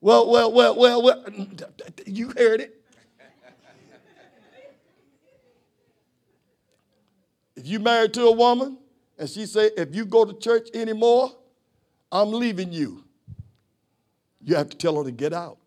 Well, 0.00 0.30
well, 0.30 0.52
well, 0.52 0.76
well, 0.76 1.02
well, 1.02 1.24
you 2.06 2.32
heard 2.36 2.60
it. 2.60 2.80
if 7.56 7.66
you 7.66 7.78
married 7.78 8.12
to 8.14 8.24
a 8.26 8.32
woman 8.32 8.78
and 9.18 9.28
she 9.28 9.46
say, 9.46 9.70
if 9.76 9.94
you 9.94 10.04
go 10.04 10.24
to 10.24 10.32
church 10.34 10.68
anymore, 10.74 11.32
I'm 12.12 12.32
leaving 12.32 12.72
you 12.72 13.04
you 14.44 14.54
have 14.56 14.68
to 14.68 14.76
tell 14.76 14.96
her 14.98 15.04
to 15.04 15.10
get 15.10 15.32
out. 15.32 15.58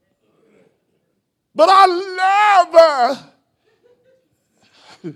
But 1.55 1.69
I 1.71 1.85
love 2.63 3.23
her. 5.03 5.13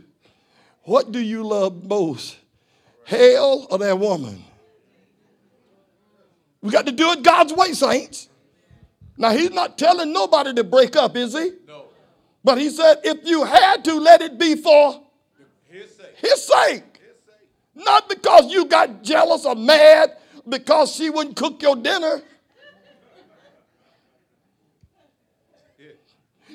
what 0.83 1.11
do 1.11 1.19
you 1.19 1.43
love 1.43 1.83
most? 1.83 2.37
Hell 3.11 3.67
or 3.69 3.77
that 3.79 3.99
woman? 3.99 4.41
We 6.61 6.71
got 6.71 6.85
to 6.85 6.93
do 6.93 7.11
it 7.11 7.23
God's 7.23 7.51
way, 7.51 7.73
saints. 7.73 8.29
Now, 9.17 9.31
he's 9.31 9.51
not 9.51 9.77
telling 9.77 10.13
nobody 10.13 10.53
to 10.53 10.63
break 10.63 10.95
up, 10.95 11.17
is 11.17 11.33
he? 11.33 11.51
No. 11.67 11.87
But 12.41 12.57
he 12.57 12.69
said, 12.69 13.01
if 13.03 13.27
you 13.27 13.43
had 13.43 13.83
to, 13.83 13.95
let 13.95 14.21
it 14.21 14.39
be 14.39 14.55
for 14.55 15.01
his 15.67 15.93
sake. 15.93 16.15
His 16.15 16.41
sake. 16.41 16.83
His 16.93 17.17
sake. 17.25 17.49
Not 17.75 18.07
because 18.07 18.49
you 18.49 18.63
got 18.63 19.03
jealous 19.03 19.45
or 19.45 19.55
mad 19.55 20.15
because 20.47 20.95
she 20.95 21.09
wouldn't 21.09 21.35
cook 21.35 21.61
your 21.61 21.75
dinner. 21.75 22.21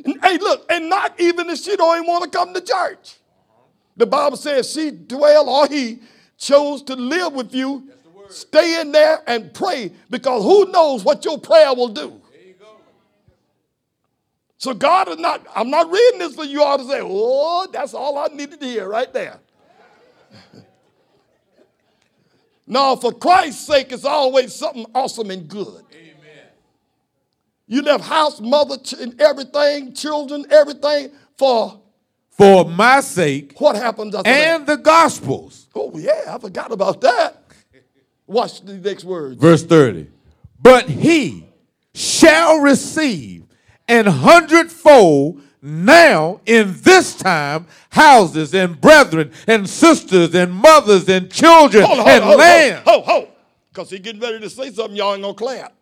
And, 0.06 0.18
hey, 0.22 0.38
look, 0.38 0.64
and 0.70 0.88
not 0.88 1.20
even 1.20 1.50
if 1.50 1.58
she 1.58 1.76
don't 1.76 1.96
even 1.96 2.06
want 2.06 2.24
to 2.24 2.30
come 2.30 2.54
to 2.54 2.62
church. 2.62 3.16
The 3.98 4.06
Bible 4.06 4.38
says 4.38 4.72
she 4.72 4.90
dwell 4.90 5.50
or 5.50 5.66
he 5.66 5.98
chose 6.38 6.82
to 6.82 6.94
live 6.94 7.32
with 7.32 7.54
you. 7.54 7.90
Stay 8.28 8.80
in 8.80 8.92
there 8.92 9.22
and 9.26 9.52
pray 9.54 9.92
because 10.10 10.42
who 10.42 10.70
knows 10.72 11.04
what 11.04 11.24
your 11.24 11.38
prayer 11.38 11.72
will 11.74 11.88
do. 11.88 12.20
So 14.58 14.72
God 14.74 15.08
is 15.08 15.18
not, 15.18 15.46
I'm 15.54 15.70
not 15.70 15.90
reading 15.90 16.18
this 16.18 16.34
for 16.34 16.44
you 16.44 16.62
all 16.62 16.78
to 16.78 16.84
say, 16.84 17.00
oh, 17.02 17.68
that's 17.70 17.94
all 17.94 18.18
I 18.18 18.28
needed 18.28 18.60
to 18.60 18.66
hear 18.66 18.88
right 18.88 19.12
there. 19.12 19.38
no, 22.66 22.96
for 22.96 23.12
Christ's 23.12 23.66
sake, 23.66 23.92
it's 23.92 24.04
always 24.04 24.54
something 24.54 24.86
awesome 24.94 25.30
and 25.30 25.46
good. 25.46 25.84
Amen. 25.92 26.46
You 27.66 27.82
left 27.82 28.04
house, 28.04 28.40
mother, 28.40 28.76
and 28.98 29.20
everything, 29.20 29.92
children, 29.92 30.46
everything 30.50 31.12
for 31.36 31.80
for 32.36 32.64
my 32.64 33.00
sake. 33.00 33.54
What 33.58 33.76
happens 33.76 34.14
after 34.14 34.28
and 34.28 34.66
that? 34.66 34.76
the 34.76 34.82
gospels. 34.82 35.68
Oh 35.74 35.96
yeah, 35.96 36.34
I 36.34 36.38
forgot 36.38 36.70
about 36.72 37.00
that. 37.00 37.42
Watch 38.26 38.60
the 38.62 38.74
next 38.74 39.04
words. 39.04 39.40
Verse 39.40 39.62
30. 39.64 40.08
But 40.60 40.88
he 40.88 41.46
shall 41.94 42.58
receive 42.58 43.44
an 43.88 44.06
hundredfold 44.06 45.42
now 45.62 46.40
in 46.44 46.74
this 46.82 47.14
time 47.14 47.66
houses 47.90 48.54
and 48.54 48.80
brethren 48.80 49.32
and 49.46 49.68
sisters 49.68 50.34
and 50.34 50.52
mothers 50.52 51.08
and 51.08 51.30
children 51.30 51.84
hold, 51.84 51.98
hold, 51.98 52.08
and 52.08 52.24
hold, 52.24 52.38
land. 52.38 52.84
Ho, 52.86 53.00
ho, 53.02 53.28
because 53.72 53.90
he 53.90 53.98
getting 53.98 54.20
ready 54.20 54.40
to 54.40 54.50
say 54.50 54.70
something, 54.70 54.96
y'all 54.96 55.14
ain't 55.14 55.22
gonna 55.22 55.34
clap. 55.34 55.72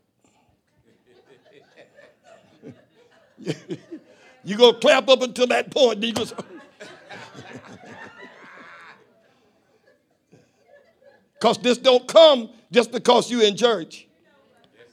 you 4.44 4.56
gonna 4.56 4.78
clap 4.78 5.08
up 5.08 5.22
until 5.22 5.46
that 5.48 5.70
point. 5.70 6.00
Go, 6.14 6.24
Because 11.34 11.58
this 11.58 11.78
don't 11.78 12.06
come 12.08 12.50
just 12.70 12.90
because 12.90 13.30
you 13.30 13.42
in 13.42 13.56
church. 13.56 14.06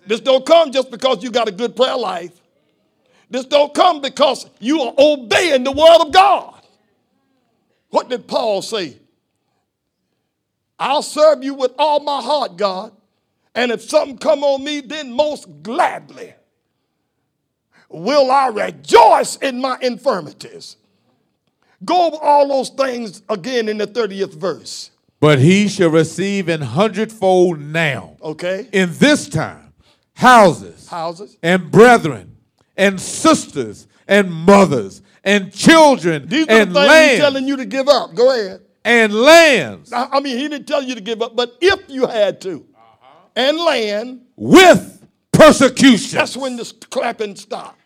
This 0.06 0.20
don't 0.20 0.46
come 0.46 0.72
just 0.72 0.92
because 0.92 1.24
you 1.24 1.32
got 1.32 1.48
a 1.48 1.52
good 1.52 1.76
prayer 1.76 1.96
life. 1.96 2.34
This 3.30 3.46
don't 3.46 3.74
come 3.74 4.02
because 4.02 4.50
you 4.60 4.82
are 4.82 4.94
obeying 4.98 5.64
the 5.64 5.72
word 5.72 6.02
of 6.06 6.12
God. 6.12 6.62
What 7.90 8.10
did 8.10 8.28
Paul 8.28 8.62
say? 8.62 8.98
I'll 10.78 11.04
serve 11.04 11.44
you 11.44 11.54
with 11.54 11.72
all 11.78 12.02
my 12.02 12.22
heart, 12.22 12.58
God. 12.58 12.92
And 13.56 13.72
if 13.72 13.82
something 13.82 14.18
come 14.18 14.44
on 14.44 14.64
me, 14.64 14.82
then 14.82 15.14
most 15.14 15.64
gladly 15.64 16.34
will 17.93 18.32
I 18.32 18.47
rejoice 18.47 19.36
in 19.38 19.60
my 19.60 19.77
infirmities. 19.82 20.77
Go 21.84 22.08
over 22.08 22.17
all 22.17 22.47
those 22.47 22.69
things 22.69 23.23
again 23.30 23.67
in 23.67 23.77
the 23.77 23.88
30th 23.88 24.34
verse. 24.34 24.91
But 25.19 25.39
he 25.39 25.67
shall 25.67 25.89
receive 25.89 26.49
an 26.49 26.62
hundredfold 26.62 27.60
now. 27.60 28.17
Okay. 28.21 28.67
In 28.71 28.89
this 28.93 29.30
time, 29.30 29.73
houses, 30.15 30.88
houses, 30.88 31.38
and 31.43 31.71
brethren, 31.71 32.38
and 32.75 32.99
sisters, 32.99 33.88
and 34.08 34.32
mothers, 34.32 35.01
and 35.23 35.54
children, 35.54 36.27
These 36.27 36.47
and 36.47 36.71
are 36.71 36.73
the 36.73 36.88
things 36.88 37.12
he's 37.12 37.19
telling 37.19 37.47
you 37.47 37.58
to 37.58 37.65
give 37.65 37.88
up. 37.88 38.15
Go 38.15 38.32
ahead. 38.34 38.62
And 38.84 39.13
lands. 39.13 39.93
I 39.93 40.19
mean, 40.21 40.38
he 40.38 40.47
didn't 40.47 40.67
tell 40.67 40.82
you 40.82 40.95
to 40.95 41.01
give 41.01 41.21
up, 41.21 41.36
but 41.36 41.56
if 41.62 41.80
you 41.88 42.08
had 42.08 42.41
to, 42.41 42.65
uh-huh. 42.75 43.27
and 43.36 43.58
land 43.60 44.21
with 44.36 45.06
persecution. 45.32 46.17
That's 46.17 46.36
when 46.36 46.56
the 46.56 46.73
clapping 46.89 47.36
stopped. 47.36 47.81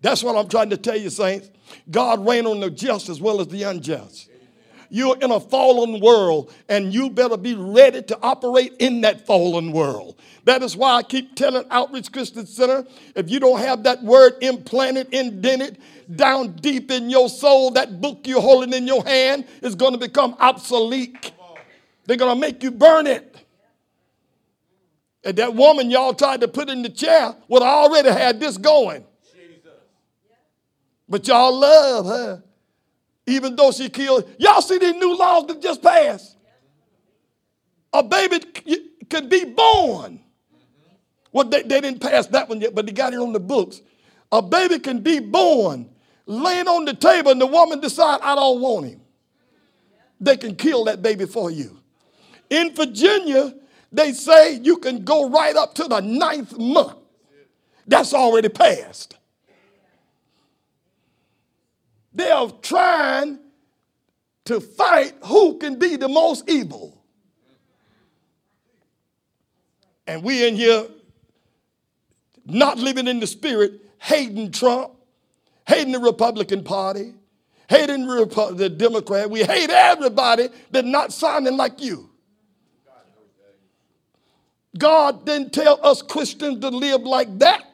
That's 0.00 0.22
what 0.22 0.36
I'm 0.36 0.48
trying 0.48 0.70
to 0.70 0.76
tell 0.76 0.96
you, 0.96 1.10
saints. 1.10 1.50
God 1.90 2.26
rain 2.26 2.46
on 2.46 2.60
the 2.60 2.70
just 2.70 3.08
as 3.08 3.20
well 3.20 3.40
as 3.40 3.48
the 3.48 3.64
unjust. 3.64 4.28
You're 4.90 5.18
in 5.18 5.30
a 5.30 5.40
fallen 5.40 6.00
world, 6.00 6.52
and 6.68 6.94
you 6.94 7.10
better 7.10 7.36
be 7.36 7.54
ready 7.54 8.02
to 8.02 8.18
operate 8.22 8.74
in 8.78 9.02
that 9.02 9.26
fallen 9.26 9.72
world. 9.72 10.16
That 10.44 10.62
is 10.62 10.76
why 10.76 10.94
I 10.94 11.02
keep 11.02 11.36
telling 11.36 11.64
Outreach 11.70 12.10
Christian 12.10 12.46
Center 12.46 12.86
if 13.14 13.28
you 13.28 13.38
don't 13.38 13.58
have 13.58 13.82
that 13.82 14.02
word 14.02 14.34
implanted, 14.40 15.12
indented 15.12 15.78
down 16.14 16.52
deep 16.52 16.90
in 16.90 17.10
your 17.10 17.28
soul, 17.28 17.72
that 17.72 18.00
book 18.00 18.26
you're 18.26 18.40
holding 18.40 18.72
in 18.72 18.86
your 18.86 19.04
hand 19.04 19.46
is 19.60 19.74
going 19.74 19.92
to 19.92 19.98
become 19.98 20.34
obsolete. 20.40 21.32
They're 22.06 22.16
going 22.16 22.34
to 22.34 22.40
make 22.40 22.62
you 22.62 22.70
burn 22.70 23.06
it. 23.06 23.36
And 25.22 25.36
that 25.36 25.54
woman 25.54 25.90
y'all 25.90 26.14
tried 26.14 26.40
to 26.40 26.48
put 26.48 26.70
in 26.70 26.80
the 26.80 26.88
chair 26.88 27.36
would 27.48 27.62
have 27.62 27.70
already 27.70 28.08
had 28.08 28.40
this 28.40 28.56
going. 28.56 29.04
But 31.08 31.26
y'all 31.26 31.58
love 31.58 32.06
her. 32.06 32.42
Even 33.26 33.56
though 33.56 33.72
she 33.72 33.88
killed. 33.88 34.28
Y'all 34.38 34.62
see 34.62 34.78
these 34.78 34.94
new 34.94 35.16
laws 35.16 35.46
that 35.46 35.60
just 35.60 35.82
passed? 35.82 36.36
A 37.92 38.02
baby 38.02 38.40
could 39.08 39.28
be 39.28 39.44
born. 39.44 40.20
Well, 41.32 41.44
they, 41.44 41.62
they 41.62 41.80
didn't 41.80 42.00
pass 42.00 42.26
that 42.28 42.48
one 42.48 42.60
yet, 42.60 42.74
but 42.74 42.86
they 42.86 42.92
got 42.92 43.12
it 43.12 43.18
on 43.18 43.32
the 43.32 43.40
books. 43.40 43.82
A 44.32 44.42
baby 44.42 44.78
can 44.78 45.00
be 45.00 45.20
born 45.20 45.90
laying 46.26 46.68
on 46.68 46.84
the 46.84 46.94
table, 46.94 47.30
and 47.30 47.40
the 47.40 47.46
woman 47.46 47.80
decide, 47.80 48.20
I 48.22 48.34
don't 48.34 48.60
want 48.60 48.86
him. 48.86 49.00
They 50.20 50.36
can 50.36 50.56
kill 50.56 50.84
that 50.84 51.02
baby 51.02 51.26
for 51.26 51.50
you. 51.50 51.78
In 52.50 52.74
Virginia, 52.74 53.54
they 53.92 54.12
say 54.12 54.54
you 54.54 54.78
can 54.78 55.04
go 55.04 55.28
right 55.28 55.54
up 55.54 55.74
to 55.74 55.84
the 55.84 56.00
ninth 56.00 56.56
month. 56.58 56.96
That's 57.86 58.12
already 58.12 58.48
passed. 58.48 59.17
They 62.18 62.32
are 62.32 62.50
trying 62.62 63.38
to 64.46 64.58
fight 64.58 65.14
who 65.24 65.56
can 65.58 65.78
be 65.78 65.94
the 65.94 66.08
most 66.08 66.50
evil. 66.50 67.00
And 70.04 70.24
we 70.24 70.48
in 70.48 70.56
here 70.56 70.88
not 72.44 72.76
living 72.76 73.06
in 73.06 73.20
the 73.20 73.26
spirit, 73.28 73.82
hating 73.98 74.50
Trump, 74.50 74.94
hating 75.68 75.92
the 75.92 76.00
Republican 76.00 76.64
Party, 76.64 77.14
hating 77.68 78.08
the 78.08 78.74
Democrat. 78.76 79.30
We 79.30 79.44
hate 79.44 79.70
everybody 79.70 80.48
that's 80.72 80.88
not 80.88 81.12
sounding 81.12 81.56
like 81.56 81.80
you. 81.80 82.10
God 84.76 85.24
didn't 85.24 85.52
tell 85.52 85.78
us 85.84 86.02
Christians 86.02 86.58
to 86.62 86.68
live 86.70 87.02
like 87.02 87.38
that. 87.38 87.67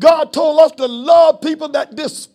God 0.00 0.32
told 0.32 0.58
us 0.60 0.72
to 0.72 0.86
love 0.86 1.42
people 1.42 1.68
that 1.68 1.94
dis. 1.94 2.28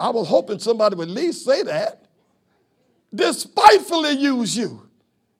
I 0.00 0.10
was 0.10 0.26
hoping 0.26 0.58
somebody 0.58 0.96
would 0.96 1.08
at 1.08 1.14
least 1.14 1.44
say 1.44 1.62
that. 1.62 2.06
Despitefully 3.14 4.12
use 4.12 4.56
you. 4.56 4.88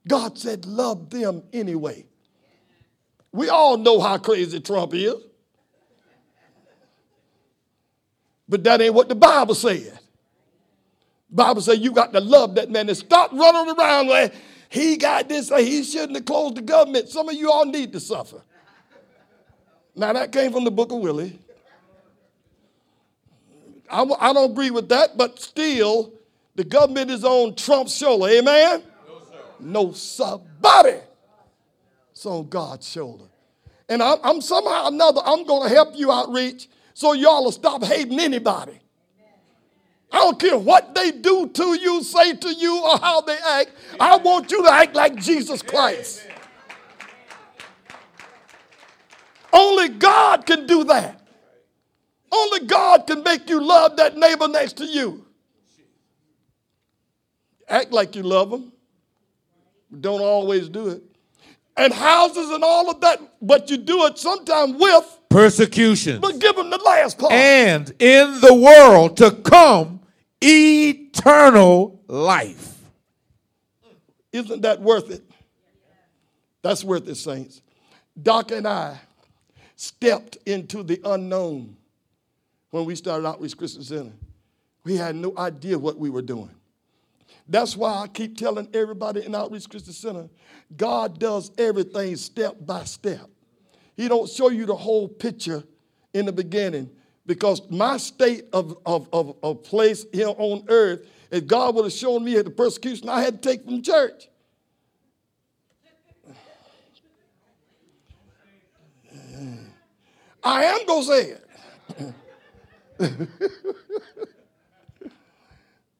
God 0.07 0.37
said, 0.37 0.65
love 0.65 1.09
them 1.09 1.43
anyway. 1.51 2.05
We 3.31 3.49
all 3.49 3.77
know 3.77 3.99
how 3.99 4.17
crazy 4.17 4.59
Trump 4.59 4.93
is. 4.93 5.15
But 8.47 8.63
that 8.63 8.79
ain't 8.81 8.93
what 8.93 9.09
the 9.09 9.15
Bible 9.15 9.55
said. 9.55 9.99
Bible 11.29 11.61
says 11.61 11.79
you 11.79 11.91
got 11.91 12.13
to 12.13 12.21
love 12.21 12.55
that 12.55 12.69
man 12.69 12.87
and 12.87 12.97
stop 12.97 13.31
running 13.33 13.75
around 13.75 14.07
where 14.07 14.31
he 14.69 14.97
got 14.97 15.27
this, 15.27 15.49
he 15.49 15.83
shouldn't 15.83 16.15
have 16.15 16.25
closed 16.25 16.55
the 16.55 16.61
government. 16.61 17.09
Some 17.09 17.27
of 17.27 17.35
you 17.35 17.51
all 17.51 17.65
need 17.65 17.91
to 17.93 17.99
suffer. 17.99 18.41
Now, 19.97 20.13
that 20.13 20.31
came 20.31 20.51
from 20.51 20.63
the 20.63 20.71
book 20.71 20.91
of 20.91 20.99
Willie. 20.99 21.39
I, 23.89 24.05
don't 24.05 24.51
agree 24.51 24.69
with 24.69 24.89
that, 24.89 25.17
but 25.17 25.39
still, 25.39 26.13
the 26.55 26.63
government 26.63 27.09
is 27.09 27.23
on 27.23 27.55
Trump's 27.55 27.95
shoulder. 27.95 28.27
Amen? 28.27 28.83
No, 29.07 29.19
sir. 29.19 29.39
No, 29.59 29.91
somebody. 29.93 30.97
It's 32.11 32.25
on 32.25 32.47
God's 32.47 32.87
shoulder. 32.87 33.25
And 33.89 34.03
I, 34.03 34.15
I'm 34.23 34.39
somehow 34.41 34.85
or 34.85 34.87
another, 34.89 35.21
I'm 35.25 35.45
going 35.45 35.67
to 35.67 35.73
help 35.73 35.95
you 35.95 36.11
outreach 36.11 36.69
so 36.93 37.13
y'all 37.13 37.45
will 37.45 37.51
stop 37.51 37.83
hating 37.83 38.19
anybody. 38.19 38.79
I 40.11 40.19
don't 40.19 40.39
care 40.39 40.57
what 40.57 40.93
they 40.93 41.11
do 41.11 41.47
to 41.47 41.79
you, 41.79 42.03
say 42.03 42.33
to 42.33 42.53
you, 42.53 42.83
or 42.83 42.97
how 42.97 43.21
they 43.21 43.37
act. 43.37 43.71
I 43.99 44.17
want 44.17 44.51
you 44.51 44.63
to 44.63 44.71
act 44.71 44.95
like 44.95 45.15
Jesus 45.15 45.61
Christ. 45.61 46.25
Only 49.57 49.89
God 49.89 50.45
can 50.45 50.67
do 50.67 50.83
that. 50.83 51.19
Only 52.31 52.67
God 52.67 53.07
can 53.07 53.23
make 53.23 53.49
you 53.49 53.59
love 53.59 53.97
that 53.97 54.15
neighbor 54.15 54.47
next 54.47 54.73
to 54.77 54.85
you. 54.85 55.25
Act 57.67 57.91
like 57.91 58.15
you 58.15 58.21
love 58.21 58.51
them. 58.51 58.71
Don't 59.99 60.21
always 60.21 60.69
do 60.69 60.89
it. 60.89 61.01
And 61.75 61.91
houses 61.91 62.51
and 62.51 62.63
all 62.63 62.91
of 62.91 63.01
that, 63.01 63.19
but 63.41 63.71
you 63.71 63.77
do 63.77 64.05
it 64.05 64.19
sometimes 64.19 64.75
with 64.79 65.19
persecution. 65.29 66.21
But 66.21 66.39
give 66.39 66.55
them 66.55 66.69
the 66.69 66.77
last 66.77 67.17
part. 67.17 67.33
And 67.33 67.89
in 67.99 68.39
the 68.39 68.53
world 68.53 69.17
to 69.17 69.31
come, 69.31 70.01
eternal 70.39 71.99
life. 72.07 72.77
Isn't 74.31 74.61
that 74.61 74.81
worth 74.81 75.09
it? 75.09 75.23
That's 76.61 76.83
worth 76.83 77.07
it, 77.07 77.15
saints. 77.15 77.63
Doc 78.21 78.51
and 78.51 78.67
I 78.67 78.99
stepped 79.77 80.37
into 80.45 80.83
the 80.83 80.99
unknown 81.05 81.77
when 82.71 82.83
we 82.83 82.95
started 82.95 83.25
Outreach 83.25 83.55
Christian 83.55 83.83
Center. 83.83 84.11
We 84.83 84.97
had 84.97 85.15
no 85.15 85.33
idea 85.37 85.77
what 85.77 85.97
we 85.97 86.09
were 86.09 86.23
doing. 86.23 86.49
That's 87.47 87.77
why 87.77 87.93
I 87.93 88.07
keep 88.07 88.37
telling 88.37 88.67
everybody 88.73 89.23
in 89.23 89.33
Outreach 89.33 89.69
Christian 89.69 89.93
Center, 89.93 90.29
God 90.75 91.19
does 91.19 91.51
everything 91.57 92.15
step 92.17 92.55
by 92.59 92.83
step. 92.83 93.29
He 93.95 94.07
don't 94.07 94.29
show 94.29 94.49
you 94.49 94.65
the 94.65 94.75
whole 94.75 95.07
picture 95.07 95.63
in 96.13 96.25
the 96.25 96.31
beginning 96.33 96.89
because 97.25 97.61
my 97.69 97.97
state 97.97 98.45
of, 98.53 98.77
of, 98.85 99.07
of, 99.13 99.37
of 99.43 99.63
place 99.63 100.05
here 100.11 100.33
on 100.37 100.65
earth, 100.69 101.07
if 101.29 101.45
God 101.45 101.75
would 101.75 101.85
have 101.85 101.93
shown 101.93 102.23
me 102.23 102.41
the 102.41 102.49
persecution 102.49 103.09
I 103.09 103.21
had 103.21 103.41
to 103.41 103.49
take 103.49 103.63
from 103.63 103.81
church. 103.83 104.27
I 110.43 110.63
am 110.65 110.85
going 110.85 111.01
to 111.01 111.07
say 111.07 111.31
it. 111.31 111.43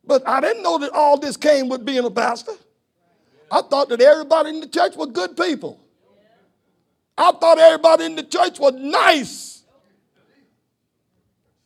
but 0.06 0.28
I 0.28 0.42
didn't 0.42 0.64
know 0.64 0.78
that 0.80 0.92
all 0.92 1.20
this 1.20 1.38
came 1.38 1.70
with 1.70 1.86
being 1.86 2.06
a 2.06 2.12
pastor. 2.12 2.54
I 3.52 3.62
thought 3.62 3.90
that 3.90 4.02
everybody 4.02 4.50
in 4.50 4.62
the 4.62 4.68
church 4.68 4.96
was 4.96 5.10
good 5.12 5.38
people. 5.38 5.80
I 7.18 7.32
thought 7.32 7.58
everybody 7.58 8.06
in 8.06 8.16
the 8.16 8.24
church 8.24 8.60
was 8.60 8.74
nice. 8.74 9.64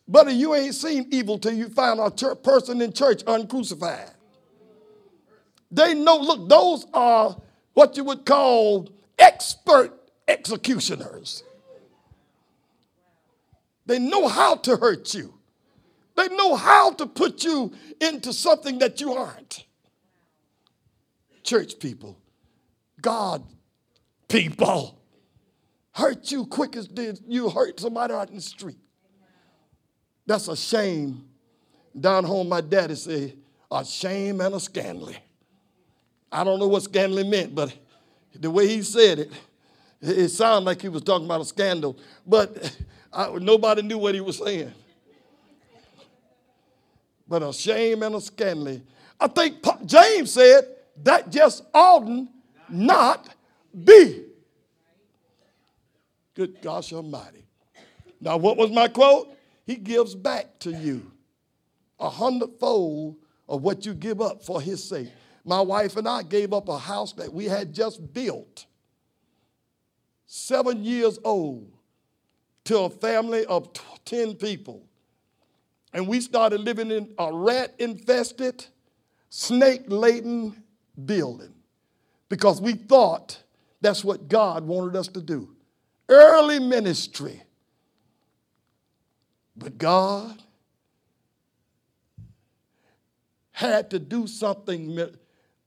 But 0.08 0.32
you 0.34 0.54
ain't 0.56 0.76
seen 0.76 1.08
evil 1.12 1.40
till 1.40 1.54
you 1.54 1.70
find 1.70 2.00
a 2.00 2.36
person 2.36 2.82
in 2.82 2.94
church 2.94 3.24
uncrucified. 3.26 4.12
They 5.72 5.94
know, 5.94 6.18
look, 6.18 6.50
those 6.50 6.86
are 6.94 7.38
what 7.74 7.96
you 7.96 8.04
would 8.04 8.26
call 8.26 8.90
expert 9.18 9.94
executioners. 10.28 11.44
They 13.92 14.00
know 14.00 14.30
how 14.30 14.56
to 14.56 14.78
hurt 14.78 15.14
you. 15.14 15.34
They 16.16 16.30
know 16.30 16.56
how 16.56 16.94
to 16.94 17.06
put 17.06 17.44
you 17.44 17.74
into 18.00 18.32
something 18.32 18.80
that 18.80 19.02
you 19.02 19.12
aren't. 19.12 19.66
Church 21.44 21.78
people, 21.78 22.18
God 23.02 23.44
people, 24.30 24.98
hurt 25.92 26.32
you 26.32 26.46
quick 26.46 26.78
as 26.78 26.88
did 26.88 27.20
you 27.28 27.50
hurt 27.50 27.82
somebody 27.82 28.14
out 28.14 28.30
in 28.30 28.38
the 28.38 28.42
street. 28.42 28.80
That's 30.26 30.48
a 30.48 30.56
shame. 30.56 31.26
Down 32.00 32.24
home, 32.24 32.48
my 32.48 32.62
daddy 32.62 32.96
said, 32.96 33.34
a 33.70 33.84
shame 33.84 34.40
and 34.40 34.56
a 34.56 34.60
scandal. 34.62 35.12
I 36.32 36.46
don't 36.46 36.60
know 36.60 36.68
what 36.70 36.84
scandal 36.84 37.26
meant, 37.26 37.54
but 37.54 37.78
the 38.34 38.50
way 38.50 38.70
he 38.70 38.84
said 38.84 39.20
it, 39.20 39.32
it 40.00 40.30
sounded 40.30 40.66
like 40.66 40.82
he 40.82 40.88
was 40.88 41.02
talking 41.02 41.26
about 41.26 41.42
a 41.42 41.46
scandal, 41.46 42.00
but 42.26 42.74
I, 43.14 43.30
nobody 43.38 43.82
knew 43.82 43.98
what 43.98 44.16
he 44.16 44.22
was 44.22 44.38
saying. 44.38 44.74
But 47.28 47.44
a 47.44 47.54
shame 47.54 48.04
and 48.04 48.16
a 48.16 48.22
scandal. 48.22 48.82
I 49.20 49.28
think 49.28 49.58
James 49.86 50.32
said 50.32 50.64
that 51.04 51.30
just 51.30 51.64
oughtn't 51.74 52.30
not 52.70 53.30
be. 53.86 54.26
Good 56.34 56.62
gosh 56.62 56.94
almighty. 56.94 57.46
Now, 58.20 58.38
what 58.38 58.58
was 58.58 58.72
my 58.72 58.88
quote? 58.88 59.36
He 59.66 59.76
gives 59.76 60.16
back 60.16 60.60
to 60.60 60.72
you 60.72 61.12
a 62.00 62.10
hundredfold 62.10 63.16
of 63.48 63.62
what 63.62 63.86
you 63.86 63.94
give 63.94 64.22
up 64.22 64.44
for 64.44 64.62
his 64.62 64.84
sake. 64.84 65.10
My 65.44 65.62
wife 65.62 65.98
and 65.98 66.08
I 66.08 66.24
gave 66.24 66.54
up 66.54 66.70
a 66.70 66.78
house 66.78 67.14
that 67.14 67.32
we 67.32 67.46
had 67.46 67.74
just 67.74 68.14
built, 68.14 68.66
seven 70.26 70.84
years 70.84 71.20
old, 71.24 71.72
to 72.72 72.80
a 72.80 72.90
family 72.90 73.46
of 73.48 73.70
10 74.06 74.36
people. 74.36 74.82
And 75.92 76.08
we 76.08 76.22
started 76.22 76.62
living 76.62 76.90
in 76.90 77.14
a 77.18 77.34
rat 77.34 77.76
infested, 77.80 78.66
snake 79.28 79.84
laden 79.88 80.64
building 81.06 81.54
because 82.30 82.62
we 82.62 82.76
thought 82.76 83.44
that's 83.82 84.06
what 84.06 84.30
God 84.30 84.66
wanted 84.66 84.96
us 84.96 85.10
to 85.10 85.22
do. 85.22 85.54
Early 86.08 86.60
ministry. 86.60 87.44
But 89.58 89.78
God 89.78 90.42
had 93.52 93.90
to 93.90 94.00
do 94.00 94.28
something 94.28 94.98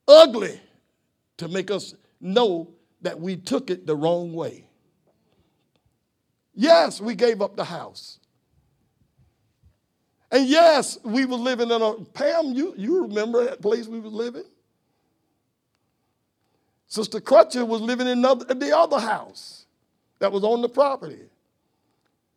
ugly 0.08 0.58
to 1.36 1.48
make 1.48 1.70
us 1.70 1.94
know 2.18 2.72
that 3.02 3.20
we 3.20 3.36
took 3.36 3.68
it 3.68 3.86
the 3.86 3.94
wrong 3.94 4.32
way. 4.32 4.68
Yes, 6.54 7.00
we 7.00 7.14
gave 7.14 7.42
up 7.42 7.56
the 7.56 7.64
house. 7.64 8.18
And 10.30 10.46
yes, 10.48 10.98
we 11.04 11.26
were 11.26 11.36
living 11.36 11.70
in 11.70 11.80
a, 11.82 11.94
Pam, 12.12 12.54
you, 12.54 12.74
you 12.76 13.02
remember 13.02 13.44
that 13.44 13.60
place 13.60 13.86
we 13.86 14.00
were 14.00 14.08
living? 14.08 14.44
Sister 16.86 17.20
Crutcher 17.20 17.66
was 17.66 17.80
living 17.80 18.06
in 18.06 18.22
the 18.22 18.72
other 18.76 19.00
house 19.00 19.66
that 20.18 20.30
was 20.30 20.44
on 20.44 20.62
the 20.62 20.68
property. 20.68 21.20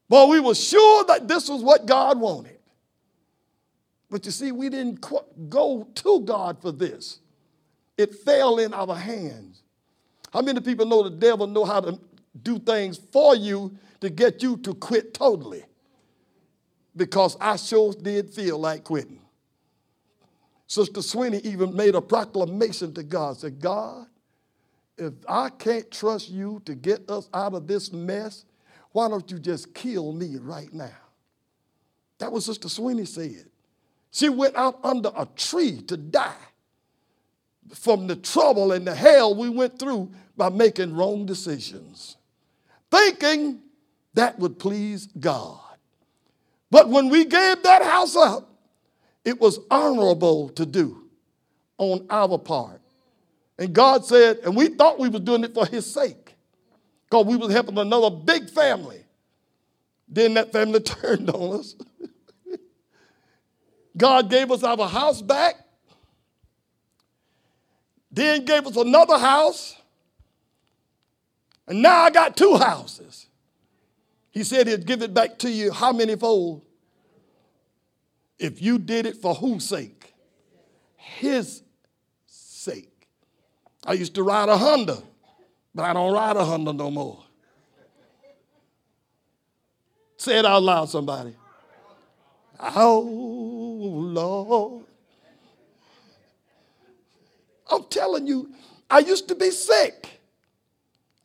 But 0.10 0.30
we 0.30 0.40
were 0.40 0.56
sure 0.56 1.04
that 1.06 1.28
this 1.28 1.50
was 1.50 1.62
what 1.62 1.86
God 1.86 2.20
wanted. 2.20 2.58
But 4.10 4.26
you 4.26 4.32
see, 4.32 4.52
we 4.52 4.70
didn't 4.70 5.02
go 5.50 5.88
to 5.96 6.22
God 6.22 6.62
for 6.62 6.72
this. 6.72 7.20
It 7.98 8.16
fell 8.16 8.60
in 8.60 8.74
our 8.74 8.96
hands. 8.96 9.62
How 10.32 10.42
many 10.42 10.62
people 10.62 10.86
know 10.86 11.04
the 11.04 11.10
devil 11.10 11.48
know 11.48 11.66
how 11.66 11.82
to 11.82 12.00
do 12.44 12.60
things 12.60 12.98
for 13.12 13.36
you 13.36 13.78
to 14.02 14.10
get 14.10 14.44
you 14.44 14.58
to 14.58 14.74
quit 14.74 15.14
totally? 15.14 15.64
Because 16.96 17.38
I 17.40 17.56
sure 17.56 17.94
did 17.94 18.30
feel 18.30 18.58
like 18.58 18.84
quitting. 18.84 19.22
Sister 20.68 21.02
Sweeney 21.02 21.40
even 21.40 21.76
made 21.76 21.96
a 21.96 22.02
proclamation 22.02 22.94
to 22.94 23.04
God. 23.04 23.38
Said, 23.38 23.60
God, 23.60 24.08
if 24.98 25.14
I 25.28 25.50
can't 25.50 25.90
trust 25.92 26.30
you 26.30 26.62
to 26.66 26.76
get 26.76 27.10
us 27.10 27.30
out 27.34 27.54
of 27.54 27.68
this 27.68 27.94
mess, 27.94 28.46
why 28.92 29.08
don't 29.08 29.30
you 29.32 29.40
just 29.40 29.74
kill 29.74 30.12
me 30.12 30.38
right 30.38 30.74
now? 30.74 30.92
That 32.18 32.32
was 32.32 32.46
Sister 32.46 32.68
Sweeney 32.68 33.06
said. 33.06 33.46
She 34.12 34.30
went 34.30 34.56
out 34.56 34.80
under 34.84 35.12
a 35.16 35.28
tree 35.36 35.82
to 35.84 35.98
die 35.98 36.34
from 37.74 38.08
the 38.08 38.16
trouble 38.16 38.72
and 38.72 38.88
the 38.88 38.96
hell 38.96 39.36
we 39.36 39.50
went 39.50 39.78
through 39.78 40.12
by 40.36 40.50
making 40.50 40.96
wrong 40.96 41.26
decisions, 41.26 42.17
thinking 42.92 43.62
that 44.14 44.40
would 44.40 44.60
please 44.60 45.08
God. 45.20 45.60
But 46.70 46.90
when 46.90 47.10
we 47.10 47.26
gave 47.26 47.64
that 47.64 47.84
house 47.84 48.16
up, 48.16 48.50
it 49.24 49.40
was 49.40 49.60
honorable 49.70 50.50
to 50.50 50.66
do 50.66 51.04
on 51.78 52.06
our 52.10 52.38
part. 52.38 52.82
And 53.60 53.74
God 53.74 54.06
said, 54.06 54.40
and 54.44 54.56
we 54.56 54.70
thought 54.70 55.00
we 55.00 55.10
were 55.10 55.20
doing 55.20 55.44
it 55.44 55.54
for 55.54 55.66
his 55.66 55.92
sake 55.92 56.36
because 57.06 57.26
we 57.26 57.36
was 57.36 57.52
helping 57.52 57.78
another 57.78 58.10
big 58.10 58.50
family. 58.50 59.04
Then 60.08 60.36
that 60.36 60.52
family 60.52 60.80
turned 60.82 61.30
on 61.30 61.60
us. 61.60 61.76
God 63.96 64.30
gave 64.30 64.52
us 64.52 64.64
our 64.64 64.88
house 64.88 65.22
back, 65.22 65.56
then 68.12 68.46
gave 68.46 68.68
us 68.68 68.76
another 68.76 69.18
house, 69.18 69.76
and 71.68 71.82
now 71.82 72.04
I 72.04 72.10
got 72.10 72.38
two 72.38 72.56
houses. 72.56 73.28
He 74.32 74.44
said 74.44 74.68
he'd 74.68 74.86
give 74.86 75.02
it 75.02 75.14
back 75.14 75.40
to 75.40 75.50
you 75.50 75.72
how 75.72 75.92
many 75.92 76.16
fold? 76.16 76.64
If 78.40 78.62
you 78.62 78.78
did 78.78 79.06
it 79.06 79.18
for 79.18 79.34
whose 79.34 79.66
sake? 79.66 80.14
His 80.96 81.64
sake. 82.28 83.08
I 83.86 83.94
used 83.94 84.16
to 84.16 84.24
ride 84.24 84.50
a 84.50 84.58
Honda, 84.58 85.02
but 85.74 85.84
I 85.84 85.94
don't 85.94 86.14
ride 86.14 86.36
a 86.36 86.46
Honda 86.46 86.74
no 86.74 86.92
more. 86.92 87.24
Say 90.18 90.40
it 90.40 90.46
out 90.46 90.64
loud, 90.64 90.90
somebody. 90.90 91.36
Oh, 92.60 93.00
Lord. 93.00 94.84
I'm 97.70 97.84
telling 97.86 98.28
you, 98.28 98.52
I 98.90 99.00
used 99.00 99.28
to 99.28 99.36
be 99.36 99.52
sick. 99.52 100.17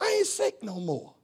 I 0.02 0.16
ain't 0.18 0.26
sick 0.26 0.62
no 0.62 0.80
more. 0.80 1.14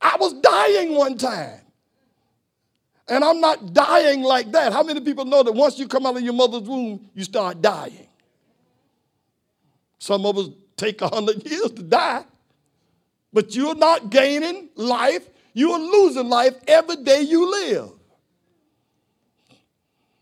I 0.00 0.16
was 0.18 0.32
dying 0.34 0.94
one 0.94 1.18
time. 1.18 1.60
And 3.08 3.24
I'm 3.24 3.40
not 3.40 3.74
dying 3.74 4.22
like 4.22 4.52
that. 4.52 4.72
How 4.72 4.84
many 4.84 5.00
people 5.00 5.24
know 5.24 5.42
that 5.42 5.52
once 5.52 5.78
you 5.78 5.88
come 5.88 6.06
out 6.06 6.16
of 6.16 6.22
your 6.22 6.32
mother's 6.32 6.62
womb, 6.62 7.10
you 7.14 7.24
start 7.24 7.60
dying? 7.60 8.06
Some 9.98 10.24
of 10.24 10.38
us 10.38 10.48
take 10.76 11.02
a 11.02 11.08
hundred 11.08 11.44
years 11.50 11.72
to 11.72 11.82
die, 11.82 12.24
but 13.32 13.54
you're 13.56 13.74
not 13.74 14.10
gaining 14.10 14.68
life. 14.76 15.28
You're 15.52 15.78
losing 15.80 16.28
life 16.28 16.54
every 16.68 16.96
day 16.96 17.22
you 17.22 17.50
live. 17.50 17.90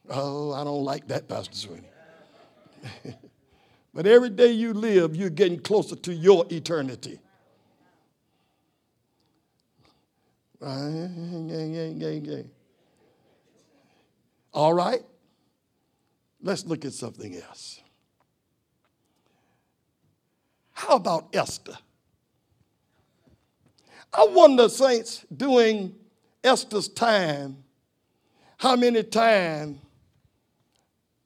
Oh, 0.09 0.55
I 0.55 0.65
don't 0.65 0.85
like 0.85 1.07
that, 1.09 1.29
Pastor 1.29 1.55
Sweeney. 1.55 1.83
But 3.99 4.07
every 4.07 4.31
day 4.31 4.53
you 4.53 4.75
live, 4.75 5.17
you're 5.17 5.29
getting 5.29 5.59
closer 5.59 5.97
to 5.97 6.15
your 6.15 6.47
eternity. 6.51 7.19
All 14.55 14.73
right? 14.73 15.03
Let's 16.41 16.65
look 16.65 16.85
at 16.85 16.93
something 16.93 17.35
else. 17.39 17.81
How 20.75 20.95
about 20.95 21.35
Esther? 21.35 21.77
I 24.13 24.27
wonder, 24.29 24.69
saints, 24.69 25.27
during 25.37 25.97
Esther's 26.45 26.87
time, 26.87 27.65
how 28.59 28.77
many 28.77 29.03
times 29.03 29.79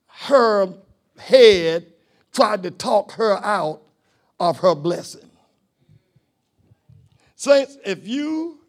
her 0.07 0.73
head 1.18 1.91
tried 2.33 2.62
to 2.62 2.70
talk 2.70 3.12
her 3.12 3.37
out 3.45 3.83
of 4.41 4.59
her 4.59 4.74
blessing. 4.74 5.30
Saints, 7.37 7.76
if 7.85 8.07
you 8.07 8.61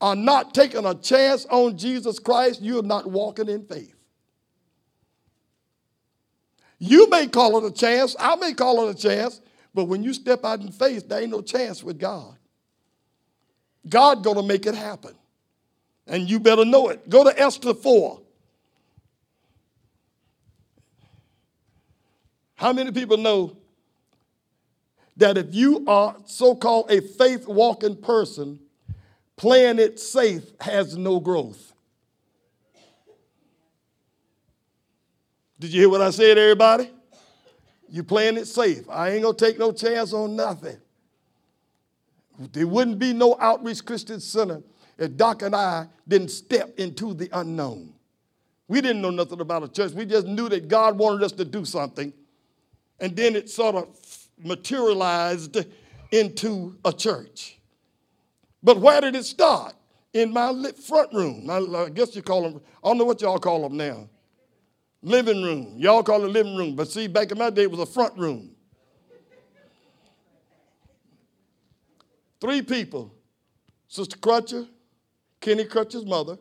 are 0.00 0.16
not 0.16 0.54
taking 0.54 0.84
a 0.84 0.94
chance 0.94 1.46
on 1.46 1.76
Jesus 1.76 2.18
Christ, 2.18 2.60
you're 2.62 2.82
not 2.82 3.10
walking 3.10 3.48
in 3.48 3.64
faith. 3.64 3.94
You 6.78 7.08
may 7.08 7.26
call 7.26 7.56
it 7.58 7.70
a 7.70 7.74
chance, 7.74 8.14
I 8.18 8.36
may 8.36 8.52
call 8.52 8.86
it 8.86 8.96
a 8.96 8.98
chance, 8.98 9.40
but 9.74 9.84
when 9.84 10.02
you 10.02 10.12
step 10.12 10.44
out 10.44 10.60
in 10.60 10.70
faith, 10.70 11.08
there 11.08 11.22
ain't 11.22 11.30
no 11.30 11.40
chance 11.40 11.82
with 11.82 11.98
God. 11.98 12.36
God 13.88 14.22
gonna 14.22 14.42
make 14.42 14.66
it 14.66 14.74
happen. 14.74 15.14
And 16.06 16.28
you 16.28 16.38
better 16.38 16.64
know 16.64 16.88
it. 16.88 17.08
Go 17.08 17.24
to 17.24 17.40
Esther 17.40 17.74
4. 17.74 18.20
How 22.56 22.72
many 22.72 22.90
people 22.90 23.18
know 23.18 23.56
that 25.18 25.38
if 25.38 25.54
you 25.54 25.84
are 25.86 26.16
so 26.24 26.54
called 26.54 26.90
a 26.90 27.00
faith 27.00 27.46
walking 27.46 27.96
person, 27.96 28.58
playing 29.36 29.78
it 29.78 30.00
safe 30.00 30.42
has 30.60 30.96
no 30.96 31.20
growth? 31.20 31.74
Did 35.58 35.72
you 35.72 35.82
hear 35.82 35.88
what 35.88 36.02
I 36.02 36.10
said, 36.10 36.36
everybody? 36.36 36.90
You 37.88 38.02
playing 38.02 38.36
it 38.36 38.46
safe. 38.46 38.88
I 38.90 39.10
ain't 39.10 39.22
gonna 39.22 39.36
take 39.36 39.58
no 39.58 39.72
chance 39.72 40.12
on 40.12 40.36
nothing. 40.36 40.76
There 42.52 42.66
wouldn't 42.66 42.98
be 42.98 43.12
no 43.12 43.36
outreach 43.38 43.84
Christian 43.84 44.20
center 44.20 44.62
if 44.98 45.16
Doc 45.16 45.42
and 45.42 45.54
I 45.54 45.86
didn't 46.06 46.30
step 46.30 46.78
into 46.78 47.14
the 47.14 47.28
unknown. 47.32 47.92
We 48.68 48.80
didn't 48.80 49.00
know 49.00 49.10
nothing 49.10 49.40
about 49.40 49.62
a 49.62 49.68
church. 49.68 49.92
We 49.92 50.04
just 50.04 50.26
knew 50.26 50.48
that 50.48 50.68
God 50.68 50.98
wanted 50.98 51.22
us 51.22 51.32
to 51.32 51.44
do 51.44 51.64
something. 51.64 52.12
And 52.98 53.14
then 53.14 53.36
it 53.36 53.50
sort 53.50 53.74
of 53.74 53.88
materialized 54.38 55.64
into 56.10 56.76
a 56.84 56.92
church. 56.92 57.58
But 58.62 58.80
where 58.80 59.00
did 59.00 59.14
it 59.14 59.24
start? 59.24 59.74
In 60.12 60.32
my 60.32 60.72
front 60.86 61.12
room. 61.12 61.48
I 61.50 61.90
guess 61.90 62.16
you 62.16 62.22
call 62.22 62.42
them, 62.42 62.60
I 62.82 62.88
don't 62.88 62.98
know 62.98 63.04
what 63.04 63.20
y'all 63.20 63.38
call 63.38 63.62
them 63.62 63.76
now. 63.76 64.08
Living 65.02 65.42
room. 65.42 65.74
Y'all 65.76 66.02
call 66.02 66.24
it 66.24 66.28
living 66.28 66.56
room. 66.56 66.74
But 66.74 66.90
see, 66.90 67.06
back 67.06 67.30
in 67.30 67.38
my 67.38 67.50
day, 67.50 67.62
it 67.62 67.70
was 67.70 67.80
a 67.80 67.86
front 67.86 68.16
room. 68.18 68.56
Three 72.40 72.62
people 72.62 73.14
Sister 73.88 74.16
Crutcher, 74.16 74.68
Kenny 75.40 75.64
Crutcher's 75.64 76.04
mother, 76.04 76.38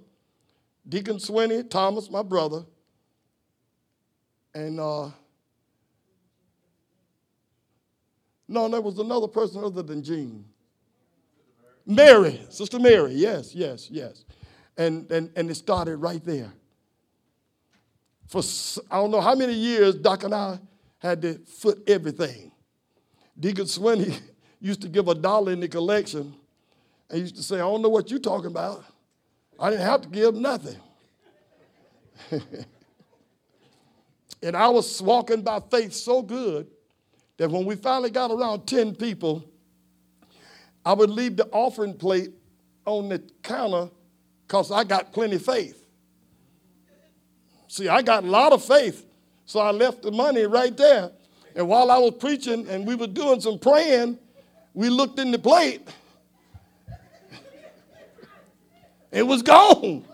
Deacon 0.88 1.18
Swinney, 1.18 1.70
Thomas, 1.70 2.10
my 2.10 2.24
brother, 2.24 2.66
and 4.54 4.80
uh, 4.80 5.10
no, 8.48 8.68
there 8.68 8.82
was 8.82 9.00
another 9.00 9.28
person 9.28 9.64
other 9.64 9.82
than 9.82 10.04
Jean. 10.04 10.46
Mary, 11.86 12.42
Sister 12.50 12.80
Mary, 12.80 13.14
yes, 13.14 13.54
yes, 13.54 13.90
yes. 13.90 14.26
And, 14.78 15.10
and, 15.12 15.32
and 15.36 15.50
it 15.50 15.56
started 15.56 15.98
right 15.98 16.24
there. 16.24 16.52
For 18.28 18.42
I 18.90 18.98
don't 18.98 19.12
know 19.12 19.22
how 19.22 19.36
many 19.36 19.54
years, 19.54 19.96
Doc 19.96 20.24
and 20.24 20.34
I 20.34 20.60
had 21.00 21.22
to 21.22 21.36
foot 21.46 21.84
everything. 21.88 22.52
Deacon 23.40 23.66
Swinney 23.66 24.20
used 24.60 24.82
to 24.82 24.90
give 24.90 25.08
a 25.08 25.16
dollar 25.16 25.52
in 25.52 25.60
the 25.60 25.68
collection 25.68 26.34
and 27.10 27.20
used 27.20 27.36
to 27.36 27.44
say, 27.44 27.58
I 27.58 27.60
don't 27.60 27.82
know 27.82 27.90
what 27.90 28.10
you're 28.10 28.20
talking 28.20 28.48
about. 28.48 28.84
I 29.60 29.70
didn't 29.70 29.86
have 29.86 30.02
to 30.02 30.10
give 30.10 30.34
nothing. 30.36 30.76
and 34.42 34.58
I 34.58 34.68
was 34.70 35.02
walking 35.02 35.42
by 35.42 35.60
faith 35.60 35.94
so 35.94 36.22
good 36.22 36.68
that 37.38 37.50
when 37.50 37.66
we 37.66 37.76
finally 37.76 38.10
got 38.10 38.32
around 38.32 38.66
10 38.66 38.96
people, 38.96 39.44
I 40.86 40.94
would 40.94 41.10
leave 41.10 41.36
the 41.36 41.48
offering 41.48 41.96
plate 41.96 42.32
on 42.86 43.10
the 43.10 43.20
counter 43.42 43.90
because 44.48 44.72
I 44.72 44.84
got 44.84 45.12
plenty 45.12 45.38
faith. 45.38 45.84
See, 47.68 47.90
I 47.90 48.02
got 48.02 48.24
a 48.24 48.28
lot 48.28 48.54
of 48.54 48.64
faith, 48.64 49.06
so 49.46 49.60
I 49.60 49.72
left 49.72 50.04
the 50.04 50.12
money 50.12 50.44
right 50.44 50.76
there. 50.78 51.12
And 51.56 51.68
while 51.68 51.90
I 51.90 51.98
was 51.98 52.14
preaching 52.20 52.68
and 52.70 52.86
we 52.86 52.96
were 52.96 53.08
doing 53.08 53.42
some 53.42 53.58
praying, 53.58 54.20
we 54.74 54.90
looked 54.90 55.20
in 55.20 55.32
the 55.32 55.40
plate. 55.40 55.88
it 59.12 59.24
was 59.24 59.42
gone. 59.42 60.06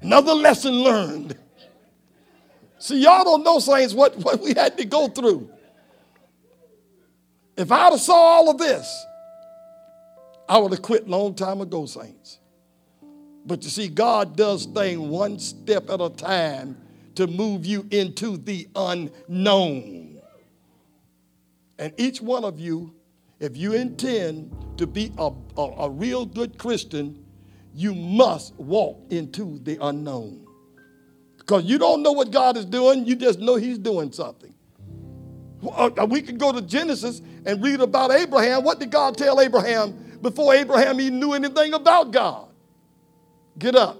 Another 0.00 0.32
lesson 0.32 0.72
learned. 0.72 1.36
See, 2.78 3.02
y'all 3.02 3.24
don't 3.24 3.44
know, 3.44 3.58
saints, 3.58 3.92
what, 3.92 4.16
what 4.16 4.40
we 4.40 4.54
had 4.54 4.78
to 4.78 4.84
go 4.84 5.08
through. 5.08 5.50
If 7.60 7.70
I'd 7.70 7.92
have 7.92 8.00
saw 8.00 8.14
all 8.14 8.48
of 8.48 8.56
this, 8.56 9.04
I 10.48 10.56
would 10.56 10.72
have 10.72 10.80
quit 10.80 11.06
long 11.06 11.34
time 11.34 11.60
ago, 11.60 11.84
saints. 11.84 12.38
But 13.44 13.62
you 13.64 13.68
see, 13.68 13.88
God 13.88 14.34
does 14.34 14.64
things 14.64 14.98
one 14.98 15.38
step 15.38 15.90
at 15.90 16.00
a 16.00 16.08
time 16.08 16.78
to 17.16 17.26
move 17.26 17.66
you 17.66 17.86
into 17.90 18.38
the 18.38 18.66
unknown. 18.74 20.22
And 21.78 21.92
each 21.98 22.22
one 22.22 22.44
of 22.44 22.58
you, 22.58 22.94
if 23.40 23.58
you 23.58 23.74
intend 23.74 24.56
to 24.78 24.86
be 24.86 25.12
a, 25.18 25.30
a, 25.58 25.62
a 25.80 25.90
real 25.90 26.24
good 26.24 26.56
Christian, 26.56 27.22
you 27.74 27.94
must 27.94 28.54
walk 28.54 29.04
into 29.10 29.58
the 29.64 29.76
unknown. 29.82 30.46
Because 31.36 31.64
you 31.64 31.76
don't 31.76 32.02
know 32.02 32.12
what 32.12 32.30
God 32.30 32.56
is 32.56 32.64
doing, 32.64 33.04
you 33.04 33.16
just 33.16 33.38
know 33.38 33.56
He's 33.56 33.78
doing 33.78 34.12
something. 34.12 34.54
Uh, 35.66 36.06
we 36.08 36.22
could 36.22 36.38
go 36.38 36.52
to 36.52 36.62
Genesis 36.62 37.20
and 37.44 37.62
read 37.62 37.80
about 37.80 38.10
Abraham. 38.10 38.64
What 38.64 38.80
did 38.80 38.90
God 38.90 39.16
tell 39.16 39.40
Abraham 39.40 40.18
before 40.22 40.54
Abraham 40.54 41.00
even 41.00 41.20
knew 41.20 41.32
anything 41.34 41.74
about 41.74 42.10
God? 42.12 42.48
Get 43.58 43.76
up 43.76 43.98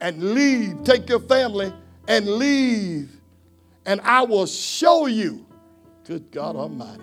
and 0.00 0.34
leave. 0.34 0.82
Take 0.84 1.08
your 1.08 1.20
family 1.20 1.72
and 2.08 2.26
leave, 2.26 3.10
and 3.86 4.00
I 4.00 4.22
will 4.22 4.46
show 4.46 5.06
you. 5.06 5.46
Good 6.04 6.32
God 6.32 6.56
Almighty. 6.56 7.02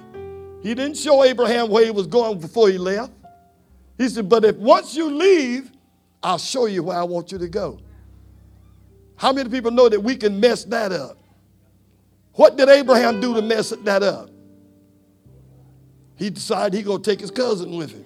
He 0.61 0.73
didn't 0.73 0.97
show 0.97 1.23
Abraham 1.23 1.69
where 1.69 1.85
he 1.85 1.91
was 1.91 2.07
going 2.07 2.39
before 2.39 2.69
he 2.69 2.77
left. 2.77 3.13
He 3.97 4.09
said, 4.09 4.27
But 4.27 4.43
if 4.43 4.57
once 4.57 4.95
you 4.95 5.09
leave, 5.09 5.71
I'll 6.21 6.37
show 6.37 6.65
you 6.65 6.83
where 6.83 6.97
I 6.97 7.03
want 7.03 7.31
you 7.31 7.37
to 7.37 7.47
go. 7.47 7.79
How 9.15 9.31
many 9.31 9.49
people 9.49 9.71
know 9.71 9.87
that 9.87 9.99
we 9.99 10.15
can 10.15 10.39
mess 10.39 10.63
that 10.65 10.91
up? 10.91 11.17
What 12.37 12.55
did 12.55 12.69
Abraham 12.69 13.19
do 13.19 13.33
to 13.33 13.41
mess 13.41 13.71
that 13.71 14.03
up? 14.03 14.29
He 16.15 16.29
decided 16.29 16.75
he 16.77 16.83
gonna 16.83 17.01
take 17.01 17.19
his 17.19 17.31
cousin 17.31 17.75
with 17.75 17.91
him. 17.91 18.05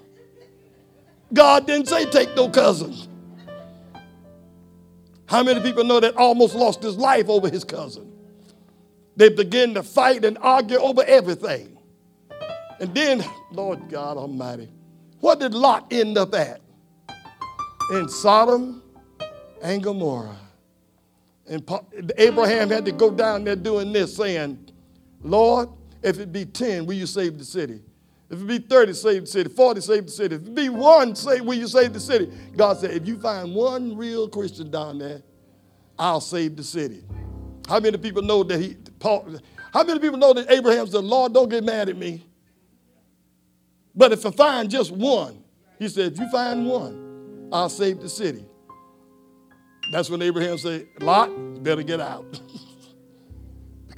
God 1.33 1.67
didn't 1.67 1.89
say 1.89 2.05
take 2.05 2.33
no 2.35 2.49
cousin. 2.49 2.95
How 5.25 5.43
many 5.43 5.59
people 5.59 5.83
know 5.83 5.99
that 5.99 6.15
almost 6.15 6.55
lost 6.55 6.81
his 6.81 6.95
life 6.95 7.27
over 7.27 7.49
his 7.49 7.65
cousin? 7.65 8.09
They 9.17 9.27
begin 9.27 9.73
to 9.73 9.83
fight 9.83 10.23
and 10.23 10.37
argue 10.41 10.77
over 10.77 11.03
everything. 11.03 11.77
And 12.79 12.95
then, 12.95 13.25
Lord 13.51 13.89
God 13.89 14.15
Almighty, 14.15 14.69
what 15.19 15.41
did 15.41 15.53
Lot 15.53 15.91
end 15.91 16.17
up 16.17 16.33
at? 16.33 16.61
In 17.91 18.07
Sodom 18.07 18.81
and 19.61 19.83
Gomorrah. 19.83 20.37
And 21.51 21.69
Abraham 22.17 22.69
had 22.69 22.85
to 22.85 22.93
go 22.93 23.11
down 23.11 23.43
there 23.43 23.57
doing 23.57 23.91
this, 23.91 24.15
saying, 24.15 24.71
Lord, 25.21 25.67
if 26.01 26.17
it 26.17 26.31
be 26.31 26.45
10, 26.45 26.85
will 26.85 26.93
you 26.93 27.05
save 27.05 27.37
the 27.37 27.43
city? 27.43 27.81
If 28.29 28.39
it 28.39 28.47
be 28.47 28.59
30, 28.59 28.93
save 28.93 29.21
the 29.23 29.27
city. 29.27 29.49
40, 29.49 29.81
save 29.81 30.05
the 30.05 30.11
city. 30.13 30.35
If 30.35 30.43
it 30.43 30.55
be 30.55 30.69
one, 30.69 31.13
say, 31.13 31.41
will 31.41 31.57
you 31.57 31.67
save 31.67 31.91
the 31.91 31.99
city? 31.99 32.31
God 32.55 32.77
said, 32.77 32.91
if 32.91 33.05
you 33.05 33.19
find 33.19 33.53
one 33.53 33.97
real 33.97 34.29
Christian 34.29 34.71
down 34.71 34.97
there, 34.97 35.23
I'll 35.99 36.21
save 36.21 36.55
the 36.55 36.63
city. 36.63 37.03
How 37.67 37.81
many 37.81 37.97
people 37.97 38.21
know 38.21 38.43
that 38.43 38.57
he, 38.57 38.77
Paul, 38.99 39.35
how 39.73 39.83
many 39.83 39.99
people 39.99 40.17
know 40.17 40.31
that 40.31 40.49
Abraham 40.49 40.87
said, 40.87 41.03
Lord, 41.03 41.33
don't 41.33 41.49
get 41.49 41.65
mad 41.65 41.89
at 41.89 41.97
me. 41.97 42.25
But 43.93 44.13
if 44.13 44.25
I 44.25 44.31
find 44.31 44.69
just 44.69 44.91
one, 44.91 45.43
he 45.77 45.89
said, 45.89 46.13
if 46.13 46.19
you 46.19 46.31
find 46.31 46.65
one, 46.65 47.49
I'll 47.51 47.67
save 47.67 47.99
the 47.99 48.07
city. 48.07 48.45
That's 49.89 50.09
when 50.09 50.21
Abraham 50.21 50.57
said, 50.57 50.87
Lot, 50.99 51.29
you 51.29 51.59
better 51.61 51.83
get 51.83 51.99
out. 51.99 52.39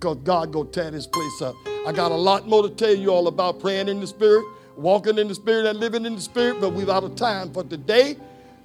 because 0.04 0.18
God 0.26 0.52
go 0.52 0.66
tear 0.66 0.92
this 0.92 1.08
place 1.08 1.42
up. 1.42 1.56
I 1.88 1.94
got 1.94 2.12
a 2.12 2.16
lot 2.16 2.46
more 2.46 2.62
to 2.62 2.70
tell 2.70 2.94
you 2.94 3.10
all 3.10 3.30
about 3.30 3.62
praying 3.62 3.88
in 3.88 4.02
the 4.02 4.08
Spirit, 4.08 4.46
walking 4.76 5.18
in 5.18 5.30
the 5.30 5.36
Spirit, 5.36 5.66
and 5.66 5.80
living 5.80 6.06
in 6.06 6.16
the 6.16 6.22
Spirit, 6.22 6.60
but 6.60 6.74
we're 6.74 6.92
out 6.92 7.06
of 7.06 7.16
time 7.16 7.54
for 7.54 7.64
today. 7.64 8.18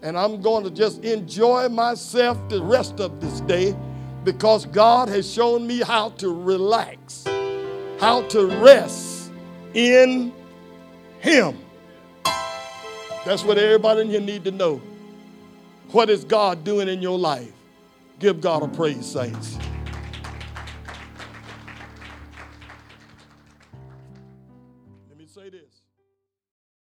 And 0.03 0.19
I'm 0.19 0.41
going 0.41 0.65
to 0.65 0.71
just 0.71 1.05
enjoy 1.05 1.69
myself 1.69 2.37
the 2.49 2.61
rest 2.61 2.99
of 2.99 3.21
this 3.21 3.39
day 3.43 3.77
because 4.25 4.67
God 4.67 5.09
has 5.11 5.33
shown 5.33 5.65
me 5.65 5.81
how 5.81 6.11
to 6.11 6.29
relax, 6.29 7.25
how 8.01 8.23
to 8.31 8.47
rest 8.61 9.31
in 9.75 10.33
Him. 11.21 11.57
That's 13.25 13.45
what 13.45 13.59
everybody 13.59 14.01
in 14.01 14.11
here 14.11 14.21
need 14.21 14.43
to 14.43 14.51
know. 14.51 14.81
What 15.93 16.11
is 16.11 16.23
God 16.23 16.65
doing 16.65 16.89
in 16.89 17.01
your 17.01 17.19
life? 17.19 17.53
Give 18.19 18.41
God 18.41 18.63
a 18.63 18.69
praise, 18.69 19.07
saints. 19.07 19.59